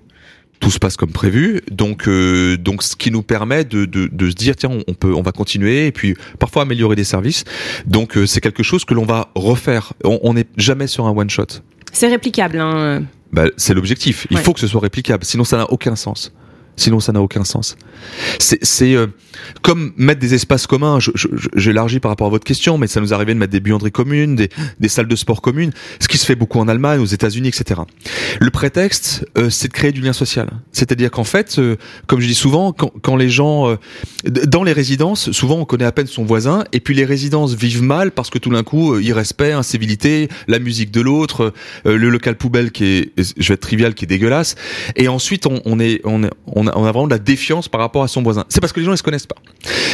Tout 0.60 0.72
se 0.72 0.80
passe 0.80 0.98
comme 0.98 1.12
prévu. 1.12 1.62
Donc, 1.72 2.08
donc, 2.08 2.84
ce 2.84 2.96
qui 2.96 3.12
nous 3.12 3.22
permet 3.22 3.64
de, 3.64 3.86
de, 3.86 4.08
de, 4.12 4.30
se 4.30 4.36
dire, 4.36 4.56
tiens, 4.56 4.72
on, 4.88 4.94
peut, 4.94 5.14
on 5.14 5.22
va 5.22 5.32
continuer 5.32 5.88
et 5.88 5.92
puis 5.92 6.16
parfois 6.40 6.64
améliorer 6.64 6.96
des 6.96 7.04
services. 7.04 7.44
Donc, 7.86 8.18
c'est 8.26 8.42
quelque 8.42 8.64
chose 8.64 8.86
que 8.86 8.94
l'on 8.94 9.06
va 9.06 9.30
refaire. 9.36 9.94
On 10.04 10.34
n'est 10.34 10.48
jamais 10.58 10.88
sur 10.88 11.06
un 11.06 11.12
one 11.12 11.30
shot. 11.30 11.62
C'est 11.92 12.08
réplicable. 12.08 12.60
Hein. 12.60 13.04
Bah, 13.32 13.46
c'est 13.58 13.74
l'objectif. 13.74 14.28
Il 14.32 14.38
faut 14.38 14.54
que 14.54 14.60
ce 14.60 14.68
soit 14.68 14.82
réplicable, 14.82 15.24
sinon 15.26 15.44
ça 15.44 15.58
n'a 15.58 15.70
aucun 15.72 15.96
sens. 15.96 16.32
Sinon, 16.76 17.00
ça 17.00 17.12
n'a 17.12 17.22
aucun 17.22 17.44
sens. 17.44 17.78
C'est 18.40 18.96
euh, 18.96 19.08
comme 19.62 19.94
mettre 19.98 20.20
des 20.20 20.34
espaces 20.34 20.68
communs. 20.68 21.00
J'élargis 21.56 22.00
par 22.00 22.12
rapport 22.12 22.28
à 22.28 22.30
votre 22.30 22.44
question, 22.44 22.78
mais 22.78 22.88
ça 22.88 23.02
nous 23.02 23.14
arrivait 23.14 23.34
de 23.34 23.40
mettre 23.40 23.52
des 23.52 23.60
buanderies 23.60 23.92
communes, 23.92 24.36
des, 24.36 24.50
des, 24.80 24.88
salles 24.88 25.08
de 25.08 25.16
sport 25.16 25.42
communes, 25.42 25.72
ce 26.00 26.08
qui 26.08 26.18
se 26.18 26.26
fait 26.26 26.36
beaucoup 26.36 26.60
en 26.60 26.68
Allemagne, 26.68 27.00
aux 27.00 27.06
États-Unis, 27.06 27.50
etc. 27.50 27.82
Le 28.40 28.50
prétexte, 28.52 29.26
euh, 29.38 29.50
c'est 29.50 29.68
de 29.68 29.74
créer 29.74 29.92
du 29.92 30.02
lien 30.02 30.14
social. 30.14 30.50
C'est-à-dire 30.72 31.12
qu'en 31.12 31.24
fait, 31.24 31.58
euh, 31.60 31.76
comme 32.08 32.20
je 32.20 32.28
dis 32.28 32.36
souvent, 32.36 32.72
quand, 32.72 32.92
quand 33.02 33.16
les 33.16 33.30
gens, 33.30 33.70
euh, 33.70 33.76
dans 34.26 34.64
les 34.64 34.74
résidences, 34.74 35.32
souvent 35.32 35.58
on 35.60 35.66
connaît 35.66 35.86
à 35.86 35.92
peine 35.92 36.08
son 36.08 36.26
voisin, 36.26 36.64
et 36.72 36.80
puis 36.80 36.96
les 36.96 37.06
résidences 37.06 37.54
vivent 37.54 37.84
mal 37.84 38.12
parce 38.12 38.30
que 38.30 38.38
tout 38.38 38.50
d'un 38.50 38.64
coup, 38.64 38.98
irrespect, 39.00 39.52
incivilité, 39.52 40.30
la 40.48 40.60
musique 40.60 40.92
de 40.92 41.02
l'autre, 41.02 41.54
le 41.86 42.10
local 42.10 42.36
poubelle 42.36 42.72
qui 42.72 42.86
est, 42.86 43.12
je 43.18 43.48
vais 43.48 43.54
être 43.56 43.62
trivial, 43.62 43.94
qui 43.94 44.06
est 44.06 44.08
dégueulasse, 44.08 44.56
et 44.96 45.08
ensuite 45.08 45.46
on, 45.46 45.62
on 45.66 45.80
est, 45.80 46.02
on, 46.04 46.30
on 46.48 46.65
on 46.74 46.86
a, 46.86 46.92
vraiment 46.92 47.08
de 47.08 47.12
la 47.12 47.20
défiance 47.20 47.68
par 47.68 47.82
rapport 47.82 48.04
à 48.04 48.08
son 48.08 48.22
voisin. 48.22 48.46
C'est 48.50 48.60
parce 48.60 48.74
que 48.74 48.80
les 48.80 48.86
gens 48.86 48.94
ils 48.94 48.98
se 48.98 49.04
connaissent 49.04 49.28
pas. 49.28 49.36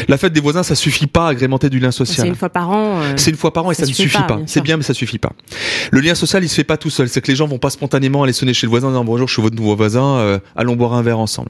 La 0.08 0.18
fête 0.18 0.34
des 0.34 0.42
voisins, 0.42 0.64
ça 0.64 0.76
suffit 0.76 1.08
pas 1.08 1.28
à 1.28 1.30
agrémenter 1.30 1.70
du 1.70 1.80
lien 1.80 1.92
social. 1.92 2.26
C'est 2.26 2.28
une 2.28 2.36
fois 2.36 2.50
par 2.50 2.70
an. 2.70 3.02
Euh, 3.02 3.14
c'est 3.18 3.32
une 3.32 3.38
fois 3.38 3.54
par 3.54 3.66
an 3.66 3.72
et 3.72 3.76
ça, 3.76 3.86
ne 3.86 3.92
suffit 3.92 4.18
pas. 4.28 4.40
C'est 4.46 4.62
bien, 4.62 4.78
mais 4.78 4.84
ça 4.84 4.94
suffit 4.94 5.20
pas. 5.20 5.32
Le 5.92 6.00
lien 6.00 6.16
social, 6.16 6.44
il 6.44 6.50
se 6.50 6.56
fait 6.56 6.64
pas 6.64 6.78
tout 6.78 6.90
seul. 6.90 7.10
C'est 7.10 7.22
que 7.22 7.28
les 7.28 7.36
gens 7.36 7.48
vont 7.48 7.60
pas 7.60 7.70
spontanément 7.70 8.24
aller 8.24 8.34
sonner 8.34 8.54
chez 8.54 8.68
le 8.68 8.72
voisin 8.72 8.88
en 8.88 8.92
disant 8.92 9.06
bonjour, 9.06 9.28
je 9.28 9.34
suis 9.34 9.42
votre 9.42 9.56
nouveau 9.56 9.76
voisin, 9.76 10.18
euh, 10.18 10.40
allons 10.56 10.76
boire 10.76 10.94
un 10.94 11.02
verre 11.02 11.20
ensemble. 11.20 11.50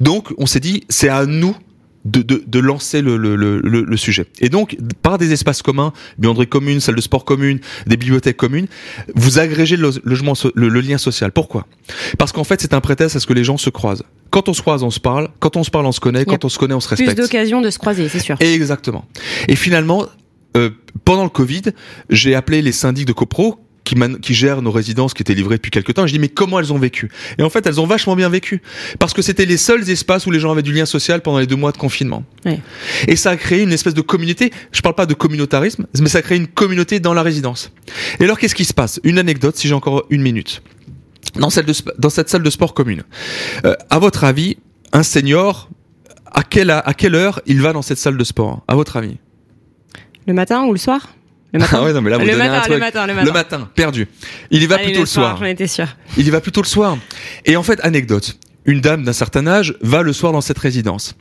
Donc, 0.00 0.32
on 0.38 0.46
s'est 0.46 0.60
dit, 0.60 0.84
c'est 0.88 1.08
à 1.08 1.26
nous 1.26 1.56
de, 2.04 2.22
de, 2.22 2.42
de, 2.46 2.58
lancer 2.58 3.02
le, 3.02 3.16
le, 3.16 3.36
le, 3.36 3.60
le, 3.60 3.96
sujet. 3.96 4.26
Et 4.40 4.48
donc, 4.48 4.76
par 5.02 5.18
des 5.18 5.32
espaces 5.32 5.62
communs, 5.62 5.92
buanderies 6.18 6.46
communes, 6.46 6.80
salles 6.80 6.94
de 6.94 7.00
sport 7.00 7.24
communes, 7.24 7.60
des 7.86 7.96
bibliothèques 7.96 8.36
communes, 8.36 8.66
vous 9.14 9.38
agrégez 9.38 9.76
le, 9.76 9.90
logement, 10.04 10.32
le, 10.54 10.80
lien 10.80 10.98
social. 10.98 11.32
Pourquoi? 11.32 11.66
Parce 12.18 12.32
qu'en 12.32 12.44
fait, 12.44 12.60
c'est 12.60 12.74
un 12.74 12.80
prétexte 12.80 13.16
à 13.16 13.20
ce 13.20 13.26
que 13.26 13.34
les 13.34 13.44
gens 13.44 13.58
se 13.58 13.70
croisent. 13.70 14.04
Quand 14.30 14.48
on 14.48 14.54
se 14.54 14.62
croise, 14.62 14.82
on 14.82 14.90
se 14.90 15.00
parle. 15.00 15.28
Quand 15.40 15.56
on 15.56 15.64
se 15.64 15.70
parle, 15.70 15.86
on 15.86 15.92
se 15.92 16.00
connaît. 16.00 16.24
Quand 16.24 16.44
on 16.44 16.48
se 16.48 16.58
connaît, 16.58 16.74
on 16.74 16.80
se 16.80 16.88
respecte. 16.88 17.14
Plus 17.14 17.22
d'occasions 17.22 17.60
de 17.60 17.70
se 17.70 17.78
croiser, 17.78 18.08
c'est 18.08 18.20
sûr. 18.20 18.36
Exactement. 18.40 19.04
Et 19.48 19.56
finalement, 19.56 20.06
euh, 20.56 20.70
pendant 21.04 21.24
le 21.24 21.30
Covid, 21.30 21.62
j'ai 22.08 22.34
appelé 22.34 22.62
les 22.62 22.72
syndics 22.72 23.06
de 23.06 23.12
copro 23.12 23.58
qui, 23.90 24.20
qui 24.20 24.34
gèrent 24.34 24.62
nos 24.62 24.70
résidences 24.70 25.14
qui 25.14 25.22
étaient 25.22 25.34
livrées 25.34 25.56
depuis 25.56 25.70
quelques 25.70 25.94
temps. 25.94 26.06
Je 26.06 26.12
dis 26.12 26.18
mais 26.18 26.28
comment 26.28 26.58
elles 26.60 26.72
ont 26.72 26.78
vécu? 26.78 27.10
Et 27.38 27.42
en 27.42 27.50
fait, 27.50 27.66
elles 27.66 27.80
ont 27.80 27.86
vachement 27.86 28.16
bien 28.16 28.28
vécu 28.28 28.62
parce 28.98 29.12
que 29.12 29.22
c'était 29.22 29.46
les 29.46 29.56
seuls 29.56 29.88
espaces 29.90 30.26
où 30.26 30.30
les 30.30 30.40
gens 30.40 30.52
avaient 30.52 30.62
du 30.62 30.72
lien 30.72 30.86
social 30.86 31.20
pendant 31.20 31.38
les 31.38 31.46
deux 31.46 31.56
mois 31.56 31.72
de 31.72 31.78
confinement. 31.78 32.24
Et 33.08 33.16
ça 33.16 33.30
a 33.30 33.36
créé 33.36 33.62
une 33.62 33.72
espèce 33.72 33.94
de 33.94 34.00
communauté. 34.00 34.52
Je 34.72 34.80
parle 34.80 34.94
pas 34.94 35.06
de 35.06 35.14
communautarisme, 35.14 35.86
mais 36.00 36.08
ça 36.08 36.18
a 36.18 36.22
créé 36.22 36.38
une 36.38 36.46
communauté 36.46 37.00
dans 37.00 37.14
la 37.14 37.22
résidence. 37.22 37.72
Et 38.18 38.24
alors, 38.24 38.38
qu'est-ce 38.38 38.54
qui 38.54 38.64
se 38.64 38.74
passe? 38.74 39.00
Une 39.04 39.18
anecdote, 39.18 39.56
si 39.56 39.68
j'ai 39.68 39.74
encore 39.74 40.04
une 40.10 40.22
minute. 40.22 40.62
dans, 41.36 41.50
celle 41.50 41.66
de, 41.66 41.74
dans 41.98 42.10
cette 42.10 42.28
salle 42.28 42.42
de 42.42 42.50
sport 42.50 42.74
commune. 42.74 43.02
Euh, 43.64 43.74
à 43.90 43.98
votre 43.98 44.24
avis, 44.24 44.56
un 44.92 45.02
senior, 45.02 45.68
à 46.32 46.42
quelle, 46.42 46.70
à 46.70 46.94
quelle 46.94 47.14
heure 47.14 47.40
il 47.46 47.60
va 47.60 47.72
dans 47.72 47.82
cette 47.82 47.98
salle 47.98 48.16
de 48.16 48.24
sport? 48.24 48.62
À 48.68 48.74
votre 48.74 48.96
avis? 48.96 49.16
Le 50.26 50.34
matin 50.34 50.64
ou 50.64 50.72
le 50.72 50.78
soir? 50.78 51.14
Le 51.52 51.58
matin. 51.60 51.78
Ah 51.80 51.84
ouais, 51.84 51.92
non, 51.92 52.00
mais 52.00 52.10
là, 52.10 52.18
vous 52.18 52.26
le, 52.26 52.36
matin, 52.36 52.54
un 52.54 52.60
truc. 52.60 52.72
le 52.74 52.78
matin, 52.78 53.06
le 53.06 53.14
matin, 53.14 53.26
Le 53.26 53.32
matin, 53.32 53.70
perdu. 53.74 54.08
Il 54.50 54.62
y 54.62 54.66
va 54.66 54.76
Allez, 54.76 54.84
plutôt 54.84 55.00
le 55.00 55.06
soir. 55.06 55.36
J'en 55.38 55.46
étais 55.46 55.66
sûr. 55.66 55.86
Il 56.16 56.26
y 56.26 56.30
va 56.30 56.40
plutôt 56.40 56.62
le 56.62 56.66
soir. 56.66 56.96
Et 57.44 57.56
en 57.56 57.62
fait, 57.62 57.80
anecdote. 57.82 58.38
Une 58.66 58.80
dame 58.80 59.04
d'un 59.04 59.14
certain 59.14 59.46
âge 59.46 59.74
va 59.80 60.02
le 60.02 60.12
soir 60.12 60.32
dans 60.32 60.42
cette 60.42 60.58
résidence. 60.58 61.16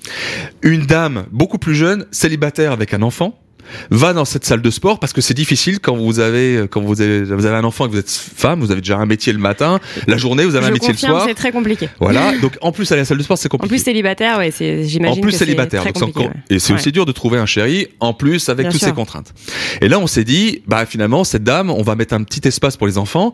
Une 0.61 0.85
dame 0.85 1.25
beaucoup 1.31 1.57
plus 1.57 1.73
jeune, 1.73 2.05
célibataire 2.11 2.73
avec 2.73 2.93
un 2.93 3.01
enfant, 3.01 3.39
va 3.91 4.13
dans 4.13 4.25
cette 4.25 4.45
salle 4.45 4.61
de 4.61 4.69
sport 4.69 4.99
parce 4.99 5.13
que 5.13 5.21
c'est 5.21 5.33
difficile 5.33 5.79
quand 5.79 5.95
vous 5.95 6.19
avez 6.19 6.65
quand 6.69 6.81
vous 6.81 7.01
avez, 7.01 7.23
vous 7.23 7.45
avez 7.45 7.55
un 7.57 7.63
enfant 7.63 7.85
et 7.85 7.87
que 7.89 7.93
vous 7.93 7.99
êtes 7.99 8.09
femme, 8.09 8.59
vous 8.61 8.71
avez 8.71 8.81
déjà 8.81 8.97
un 8.97 9.05
métier 9.05 9.33
le 9.33 9.39
matin, 9.39 9.79
la 10.07 10.17
journée 10.17 10.45
vous 10.45 10.55
avez 10.55 10.65
Je 10.65 10.69
un 10.71 10.73
métier 10.73 10.91
le 10.91 10.97
soir. 10.97 11.23
c'est 11.27 11.33
très 11.33 11.51
compliqué. 11.51 11.89
Voilà, 11.99 12.37
donc 12.39 12.57
en 12.61 12.71
plus 12.71 12.91
aller 12.91 12.99
à 12.99 13.03
la 13.03 13.05
salle 13.05 13.17
de 13.17 13.23
sport 13.23 13.37
c'est 13.37 13.47
En 13.47 13.51
compliqué. 13.57 13.75
plus 13.75 13.83
célibataire, 13.83 14.37
ouais, 14.37 14.51
c'est 14.51 14.79
en 14.81 14.87
j'imagine 14.87 15.21
plus 15.21 15.31
que 15.31 15.37
célibataire, 15.37 15.81
très 15.81 15.91
donc 15.91 15.97
c'est 15.97 16.05
compliqué. 16.05 16.27
encore- 16.27 16.35
ouais. 16.49 16.55
et 16.55 16.59
c'est 16.59 16.73
Ouais. 16.73 16.79
aussi 16.79 16.91
dur 16.91 17.05
de 17.05 17.11
trouver 17.11 17.37
un 17.39 17.45
chéri 17.45 17.87
en 17.99 18.13
plus 18.13 18.49
avec 18.49 18.65
Bien 18.65 18.71
toutes 18.71 18.79
sûr. 18.79 18.89
ces 18.89 18.93
contraintes. 18.93 19.33
Et 19.81 19.87
là 19.87 19.99
on 19.99 20.07
s'est 20.07 20.23
dit, 20.23 20.61
bah 20.67 20.85
finalement 20.85 21.23
cette 21.23 21.43
dame, 21.43 21.69
on 21.69 21.81
va 21.83 21.95
mettre 21.95 22.13
un 22.13 22.23
petit 22.23 22.47
espace 22.47 22.77
pour 22.77 22.87
les 22.87 22.97
enfants. 22.97 23.33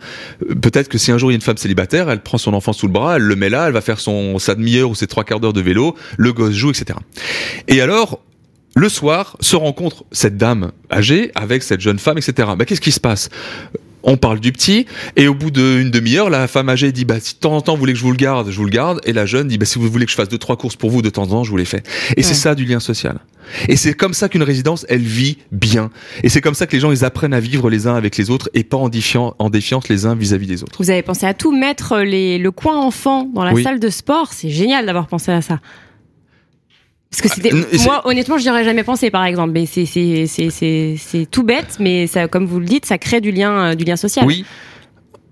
Euh, 0.50 0.56
Peut-être 0.56 0.88
que 0.89 0.98
si 0.98 1.12
un 1.12 1.18
jour 1.18 1.30
il 1.32 1.34
y 1.34 1.36
a 1.36 1.38
une 1.38 1.42
femme 1.42 1.58
célibataire, 1.58 2.10
elle 2.10 2.22
prend 2.22 2.38
son 2.38 2.54
enfant 2.54 2.74
sous 2.74 2.88
le 2.88 2.94
bras, 2.94 3.18
elle 3.18 3.22
le 3.24 3.36
met 3.36 3.50
là, 3.50 3.68
elle 3.68 3.74
va 3.74 3.82
faire 3.82 4.00
son 4.00 4.39
sa 4.39 4.56
demi-heure 4.56 4.89
ou 4.89 4.96
ses 4.96 5.08
trois 5.08 5.24
quarts 5.24 5.39
d'heure 5.39 5.54
de 5.54 5.62
vélo, 5.62 5.96
le 6.18 6.34
gosse 6.34 6.54
joue, 6.54 6.70
etc. 6.72 6.98
Et 7.68 7.82
alors 7.82 8.20
le 8.75 8.89
soir 8.89 9.38
se 9.39 9.55
rencontre 9.55 10.03
cette 10.12 10.38
dame 10.38 10.72
âgée 10.91 11.32
avec 11.36 11.63
cette 11.63 11.82
jeune 11.82 11.98
femme, 12.00 12.17
etc. 12.17 12.50
Bah, 12.58 12.65
qu'est-ce 12.65 12.82
qui 12.82 12.91
se 12.91 13.00
passe? 13.00 13.29
On 14.08 14.17
parle 14.17 14.39
du 14.39 14.51
petit 14.51 14.86
et 15.15 15.27
au 15.27 15.34
bout 15.34 15.50
d'une 15.50 15.89
demi-heure, 15.89 16.29
la 16.29 16.48
femme 16.48 16.70
âgée 16.70 16.91
dit 16.91 17.05
bah 17.05 17.15
si 17.20 17.34
de 17.34 17.39
temps 17.39 17.53
en 17.58 17.62
temps 17.62 17.74
vous 17.74 17.79
voulez 17.79 17.94
que 17.94 17.98
je 17.98 18.03
vous 18.03 18.12
le 18.12 18.17
garde, 18.17 18.51
je 18.51 18.55
vous 18.55 18.65
le 18.65 18.70
garde 18.70 19.01
et 19.03 19.13
la 19.13 19.25
jeune 19.25 19.48
dit 19.48 19.58
bah 19.58 19.65
si 19.65 19.79
vous 19.79 19.89
voulez 19.89 20.05
que 20.05 20.12
je 20.12 20.15
fasse 20.15 20.29
deux 20.29 20.38
trois 20.38 20.58
courses 20.58 20.75
pour 20.75 20.91
vous 20.91 21.01
de 21.01 21.10
temps 21.10 21.24
en 21.24 21.27
temps, 21.27 21.44
je 21.44 21.50
vous 21.50 21.58
les 21.58 21.65
fais. 21.65 21.82
Et 22.15 22.22
c'est 22.22 22.36
ça 22.36 22.53
du 22.53 22.65
lien 22.65 22.79
social. 22.79 23.17
Et 23.67 23.75
c'est 23.77 23.96
comme 23.96 24.13
ça 24.13 24.29
qu'une 24.29 24.44
résidence, 24.44 24.86
elle 24.89 25.01
vit 25.01 25.39
bien. 25.51 25.89
Et 26.22 26.29
c'est 26.29 26.41
comme 26.41 26.53
ça 26.53 26.67
que 26.67 26.74
les 26.74 26.79
gens 26.79 26.91
ils 26.91 27.03
apprennent 27.03 27.34
à 27.34 27.39
vivre 27.39 27.67
les 27.72 27.88
uns 27.88 27.96
avec 27.96 28.15
les 28.17 28.29
autres 28.29 28.48
et 28.53 28.63
pas 28.63 28.77
en, 28.77 28.89
défiant, 28.89 29.34
en 29.39 29.50
défiance 29.50 29.89
les 29.89 30.05
uns 30.05 30.13
vis-à-vis 30.13 30.46
des 30.46 30.62
autres. 30.62 30.75
Vous 30.77 30.91
avez 30.91 31.01
pensé 31.01 31.25
à 31.25 31.34
tout, 31.34 31.51
mettre 31.51 31.98
les, 32.01 32.38
le 32.38 32.51
coin 32.51 32.77
enfant 32.77 33.27
dans 33.34 33.44
la 33.44 33.53
Oui. 33.53 33.63
salle 33.63 33.79
de 33.79 33.89
sport, 33.89 34.34
c'est 34.34 34.51
génial 34.51 34.86
d'avoir 34.86 35.08
pensé 35.08 35.32
à 35.32 35.41
ça. 35.41 35.62
Parce 37.22 37.22
que 37.22 37.30
c'était, 37.42 37.52
Ah, 37.54 37.84
moi, 37.86 38.02
honnêtement, 38.08 38.38
j'y 38.38 38.50
aurais 38.50 38.64
jamais 38.64 38.84
pensé, 38.84 39.10
par 39.10 39.24
exemple. 39.26 39.52
Mais 39.54 39.66
c'est, 39.66 39.86
c'est, 39.86 40.26
c'est, 40.28 40.50
c'est, 40.50 40.96
c'est 41.00 41.26
tout 41.30 41.44
bête, 41.44 41.78
mais 41.80 42.08
ça, 42.08 42.28
comme 42.28 42.46
vous 42.46 42.60
le 42.60 42.66
dites, 42.66 42.86
ça 42.86 42.98
crée 42.98 43.22
du 43.22 43.32
lien, 43.32 43.72
euh, 43.72 43.76
du 43.76 43.86
lien 43.86 43.96
social. 43.96 44.26
Oui. 44.26 44.46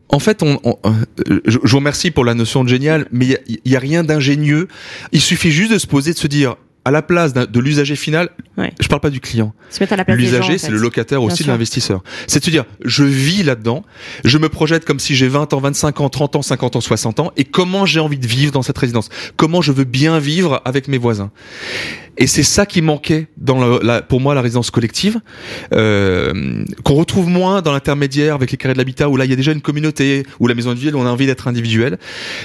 En 0.09 0.19
fait, 0.19 0.43
on, 0.43 0.59
on- 0.63 0.77
euh, 0.85 1.39
je, 1.45 1.57
je 1.63 1.71
vous 1.71 1.77
remercie 1.77 2.11
pour 2.11 2.23
la 2.23 2.35
notion 2.35 2.63
de 2.63 2.69
génial, 2.69 3.07
mais 3.11 3.25
il 3.25 3.31
y 3.31 3.35
a- 3.35 3.39
il 3.65 3.71
y, 3.71 3.75
a 3.75 3.79
rien 3.79 4.03
d'ingénieux. 4.03 4.67
Il 5.11 5.21
suffit 5.21 5.51
juste 5.51 5.71
de 5.71 5.77
se 5.79 5.87
poser, 5.87 6.13
de 6.13 6.17
se 6.17 6.27
dire, 6.27 6.55
à 6.85 6.91
la 6.91 7.01
place 7.01 7.33
de 7.33 7.59
l'usager 7.59 7.95
final, 7.95 8.29
Ouais. 8.57 8.71
je 8.79 8.87
parle 8.87 9.01
pas 9.01 9.09
du 9.09 9.19
client. 9.19 9.53
L'usager, 10.09 10.53
en 10.55 10.57
c'est 10.57 10.67
fait. 10.67 10.71
le 10.71 10.77
locataire 10.77 11.19
Bien 11.19 11.27
aussi 11.27 11.43
l'investisseur. 11.43 12.03
C'est 12.27 12.39
de 12.39 12.45
se 12.45 12.49
dire, 12.51 12.65
je 12.83 13.03
vis 13.03 13.41
là-dedans, 13.43 13.83
je 14.25 14.37
me 14.37 14.49
projette 14.49 14.85
comme 14.85 14.99
si 14.99 15.15
j'ai 15.15 15.27
20 15.27 15.53
ans, 15.53 15.59
25 15.59 16.01
ans, 16.01 16.09
30 16.09 16.35
ans, 16.35 16.41
50 16.41 16.75
ans, 16.75 16.81
60 16.81 17.19
ans, 17.19 17.31
et 17.37 17.45
comment 17.45 17.85
j'ai 17.85 17.99
envie 17.99 18.17
de 18.19 18.27
vivre 18.27 18.51
dans 18.51 18.61
cette 18.61 18.77
résidence? 18.77 19.09
Comment 19.37 19.61
je 19.61 19.71
veux 19.71 19.85
bien 19.85 20.19
vivre 20.19 20.61
avec 20.65 20.87
mes 20.87 20.97
voisins? 20.97 21.31
Et 22.15 22.27
c'est 22.27 22.43
ça 22.43 22.67
qui 22.67 22.83
manquait 22.83 23.25
dans 23.37 23.79
la, 23.79 24.03
pour 24.03 24.21
moi 24.21 24.35
la 24.35 24.41
résidence 24.41 24.69
collective, 24.69 25.19
euh, 25.73 26.63
qu'on 26.83 26.93
retrouve 26.93 27.27
moins 27.27 27.63
dans 27.63 27.71
l'intermédiaire 27.71 28.35
avec 28.35 28.51
les 28.51 28.57
carrés 28.57 28.73
de 28.73 28.77
l'habitat, 28.77 29.09
où 29.09 29.17
là 29.17 29.25
il 29.25 29.31
y 29.31 29.33
a 29.33 29.35
déjà 29.35 29.51
une 29.51 29.61
communauté, 29.61 30.23
où 30.39 30.47
la 30.47 30.53
maison 30.53 30.73
de 30.73 30.79
ville, 30.79 30.95
on 30.95 31.07
a 31.07 31.09
envie 31.09 31.25
d'être 31.25 31.47
individuel. 31.47 31.97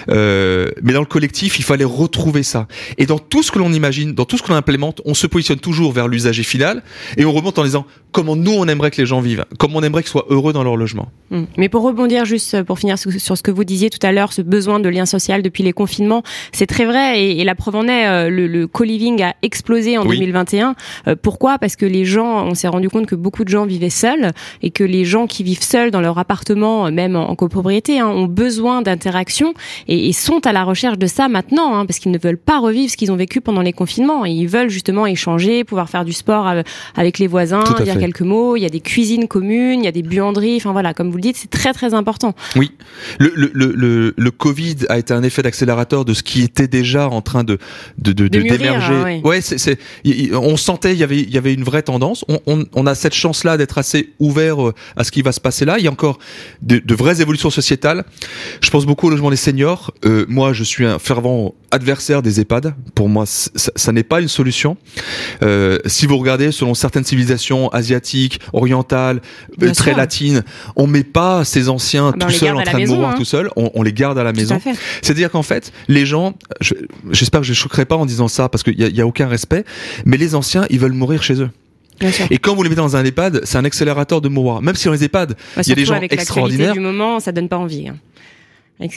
Euh, 0.08 0.68
mais 0.82 0.94
dans 0.94 1.00
le 1.00 1.06
collectif, 1.06 1.58
il 1.58 1.64
fallait 1.64 1.84
retrouver 1.84 2.42
ça. 2.42 2.66
Et 2.96 3.04
dans 3.04 3.18
tout 3.18 3.42
ce 3.42 3.50
que 3.52 3.58
l'on 3.58 3.72
imagine, 3.72 4.14
dans 4.14 4.24
tout 4.28 4.36
ce 4.38 4.42
que 4.42 4.50
l'on 4.50 4.56
implémente, 4.56 5.00
on 5.04 5.14
se 5.14 5.26
positionne 5.26 5.58
toujours 5.58 5.92
vers 5.92 6.06
l'usager 6.06 6.42
final, 6.42 6.82
et 7.16 7.24
on 7.24 7.32
remonte 7.32 7.58
en 7.58 7.64
disant 7.64 7.86
comment 8.12 8.36
nous 8.36 8.52
on 8.52 8.66
aimerait 8.68 8.90
que 8.90 9.00
les 9.00 9.06
gens 9.06 9.20
vivent, 9.20 9.44
comment 9.58 9.78
on 9.78 9.82
aimerait 9.82 10.02
qu'ils 10.02 10.10
soient 10.10 10.26
heureux 10.30 10.52
dans 10.52 10.62
leur 10.62 10.76
logement. 10.76 11.08
Mm. 11.30 11.42
Mais 11.56 11.68
pour 11.68 11.82
rebondir 11.82 12.24
juste 12.24 12.54
euh, 12.54 12.64
pour 12.64 12.78
finir 12.78 12.98
sur 12.98 13.36
ce 13.36 13.42
que 13.42 13.50
vous 13.50 13.64
disiez 13.64 13.90
tout 13.90 14.04
à 14.06 14.12
l'heure, 14.12 14.32
ce 14.32 14.42
besoin 14.42 14.80
de 14.80 14.88
lien 14.88 15.06
social 15.06 15.42
depuis 15.42 15.62
les 15.62 15.72
confinements, 15.72 16.22
c'est 16.52 16.66
très 16.66 16.84
vrai 16.84 17.20
et, 17.20 17.40
et 17.40 17.44
la 17.44 17.54
preuve 17.54 17.76
en 17.76 17.88
est, 17.88 18.06
euh, 18.06 18.30
le, 18.30 18.46
le 18.46 18.66
co-living 18.66 19.22
a 19.22 19.34
explosé 19.42 19.98
en 19.98 20.06
Oui. 20.06 20.16
2021. 20.18 20.74
Euh, 21.08 21.16
pourquoi? 21.20 21.58
Parce 21.58 21.76
que 21.76 21.86
les 21.86 22.04
gens, 22.04 22.46
on 22.46 22.54
s'est 22.54 22.68
rendu 22.68 22.88
compte 22.88 23.06
que 23.06 23.14
beaucoup 23.14 23.44
de 23.44 23.48
gens 23.48 23.66
vivaient 23.66 23.90
seuls 23.90 24.32
et 24.62 24.70
que 24.70 24.84
les 24.84 25.04
gens 25.04 25.26
qui 25.26 25.42
vivent 25.42 25.62
seuls 25.62 25.90
dans 25.90 26.00
leur 26.00 26.18
appartement, 26.18 26.90
même 26.90 27.16
en, 27.16 27.30
en 27.30 27.34
copropriété, 27.34 27.98
hein, 28.00 28.08
ont 28.08 28.26
besoin 28.26 28.82
d'interaction 28.82 29.54
et, 29.86 30.08
et 30.08 30.12
sont 30.12 30.46
à 30.46 30.52
la 30.52 30.64
recherche 30.64 30.98
de 30.98 31.06
ça 31.06 31.28
maintenant, 31.28 31.74
hein, 31.74 31.86
parce 31.86 31.98
qu'ils 31.98 32.12
ne 32.12 32.18
veulent 32.18 32.38
pas 32.38 32.58
revivre 32.58 32.90
ce 32.90 32.96
qu'ils 32.96 33.12
ont 33.12 33.16
vécu 33.16 33.40
pendant 33.40 33.62
les 33.62 33.72
confinements. 33.72 34.17
Et 34.24 34.30
ils 34.30 34.46
veulent 34.48 34.70
justement 34.70 35.06
échanger, 35.06 35.64
pouvoir 35.64 35.88
faire 35.90 36.04
du 36.04 36.12
sport 36.12 36.46
avec 36.96 37.18
les 37.18 37.26
voisins, 37.26 37.62
dire 37.84 37.94
fait. 37.94 38.00
quelques 38.00 38.20
mots. 38.22 38.56
Il 38.56 38.60
y 38.62 38.66
a 38.66 38.70
des 38.70 38.80
cuisines 38.80 39.28
communes, 39.28 39.80
il 39.80 39.84
y 39.84 39.88
a 39.88 39.92
des 39.92 40.02
buanderies. 40.02 40.56
Enfin 40.56 40.72
voilà, 40.72 40.94
comme 40.94 41.10
vous 41.10 41.16
le 41.16 41.22
dites, 41.22 41.36
c'est 41.36 41.50
très 41.50 41.72
très 41.72 41.94
important. 41.94 42.34
Oui, 42.56 42.72
le, 43.18 43.32
le, 43.34 43.50
le, 43.54 44.14
le, 44.16 44.30
Covid 44.30 44.76
a 44.88 44.98
été 44.98 45.12
un 45.14 45.22
effet 45.22 45.42
d'accélérateur 45.42 46.04
de 46.04 46.14
ce 46.14 46.22
qui 46.22 46.42
était 46.42 46.68
déjà 46.68 47.08
en 47.08 47.20
train 47.22 47.44
de 47.44 47.58
de 47.98 48.12
de, 48.12 48.28
De 48.28 48.38
de- 48.38 48.42
d'émerger. 48.48 48.94
hein, 48.94 49.04
oui. 49.04 49.20
Ouais, 49.24 49.40
c'est 49.40 49.78
on 50.34 50.56
sentait 50.56 50.92
il 50.92 50.98
y 50.98 51.02
avait 51.04 51.18
il 51.20 51.30
y 51.30 51.38
avait 51.38 51.54
une 51.54 51.64
vraie 51.64 51.82
tendance. 51.82 52.24
On, 52.28 52.38
on, 52.46 52.64
on 52.74 52.86
a 52.86 52.94
cette 52.94 53.14
chance 53.14 53.44
là 53.44 53.56
d'être 53.56 53.78
assez 53.78 54.12
ouvert 54.18 54.62
euh, 54.68 54.74
à 54.96 55.04
ce 55.04 55.10
qui 55.10 55.22
va 55.22 55.32
se 55.32 55.40
passer 55.40 55.64
là. 55.64 55.78
Il 55.78 55.84
y 55.84 55.88
a 55.88 55.90
encore 55.92 56.18
de, 56.62 56.78
de 56.78 56.94
vraies 56.94 57.20
évolutions 57.20 57.50
sociétales. 57.50 58.04
Je 58.60 58.70
pense 58.70 58.86
beaucoup 58.86 59.06
au 59.06 59.10
logement 59.10 59.30
des 59.30 59.36
seniors. 59.36 59.92
Euh, 60.04 60.24
moi, 60.28 60.52
je 60.52 60.64
suis 60.64 60.84
un 60.86 60.98
fervent 60.98 61.54
adversaire 61.70 62.22
des 62.22 62.40
EHPAD. 62.40 62.74
Pour 62.94 63.08
moi, 63.08 63.24
ça, 63.26 63.50
ça 63.74 63.92
n'est 63.92 64.02
pas 64.08 64.20
une 64.20 64.28
solution. 64.28 64.76
Euh, 65.42 65.78
si 65.86 66.06
vous 66.06 66.16
regardez 66.18 66.50
selon 66.52 66.74
certaines 66.74 67.04
civilisations 67.04 67.68
asiatiques, 67.70 68.40
orientales, 68.52 69.18
euh, 69.18 69.54
Bien 69.58 69.72
très 69.72 69.90
sûr. 69.90 69.96
latines, 69.96 70.42
on 70.76 70.86
met 70.86 71.04
pas 71.04 71.44
ces 71.44 71.68
anciens 71.68 72.12
Ah 72.14 72.16
ben, 72.18 72.26
tout 72.26 72.32
seuls 72.32 72.56
en 72.56 72.62
train 72.62 72.80
de 72.80 72.86
mourir 72.86 73.08
hein. 73.08 73.14
tout 73.16 73.24
seuls. 73.24 73.50
On, 73.56 73.70
on 73.74 73.82
les 73.82 73.92
garde 73.92 74.18
à 74.18 74.24
la 74.24 74.32
Tout 74.32 74.38
maison. 74.40 74.60
C'est-à-dire 75.02 75.30
qu'en 75.30 75.42
fait, 75.42 75.72
les 75.88 76.06
gens, 76.06 76.34
je- 76.60 76.74
j'espère 77.10 77.40
que 77.40 77.46
je 77.46 77.52
ne 77.52 77.56
choquerai 77.56 77.84
pas 77.84 77.96
en 77.96 78.06
disant 78.06 78.28
ça 78.28 78.48
parce 78.48 78.62
qu'il 78.62 78.80
y, 78.80 78.84
y 78.96 79.00
a 79.00 79.06
aucun 79.06 79.28
respect, 79.28 79.64
mais 80.04 80.16
les 80.16 80.34
anciens, 80.34 80.66
ils 80.70 80.78
veulent 80.80 80.92
mourir 80.92 81.22
chez 81.22 81.40
eux. 81.40 81.50
Et 82.30 82.38
quand 82.38 82.54
vous 82.54 82.62
les 82.62 82.68
mettez 82.68 82.80
dans 82.80 82.94
un 82.94 83.04
EHPAD, 83.04 83.40
c'est 83.42 83.58
un 83.58 83.64
accélérateur 83.64 84.20
de 84.20 84.28
mourir. 84.28 84.62
Même 84.62 84.76
si 84.76 84.84
dans 84.84 84.92
les 84.92 85.02
EHPAD, 85.02 85.30
Bah, 85.56 85.62
il 85.64 85.68
y 85.68 85.72
a 85.72 85.74
des 85.74 85.84
gens 85.84 85.94
avec 85.94 86.12
extraordinaires. 86.12 86.72
du 86.72 86.78
moment, 86.78 87.18
ça 87.18 87.32
donne 87.32 87.48
pas 87.48 87.56
envie. 87.58 87.88
hein. 87.88 87.96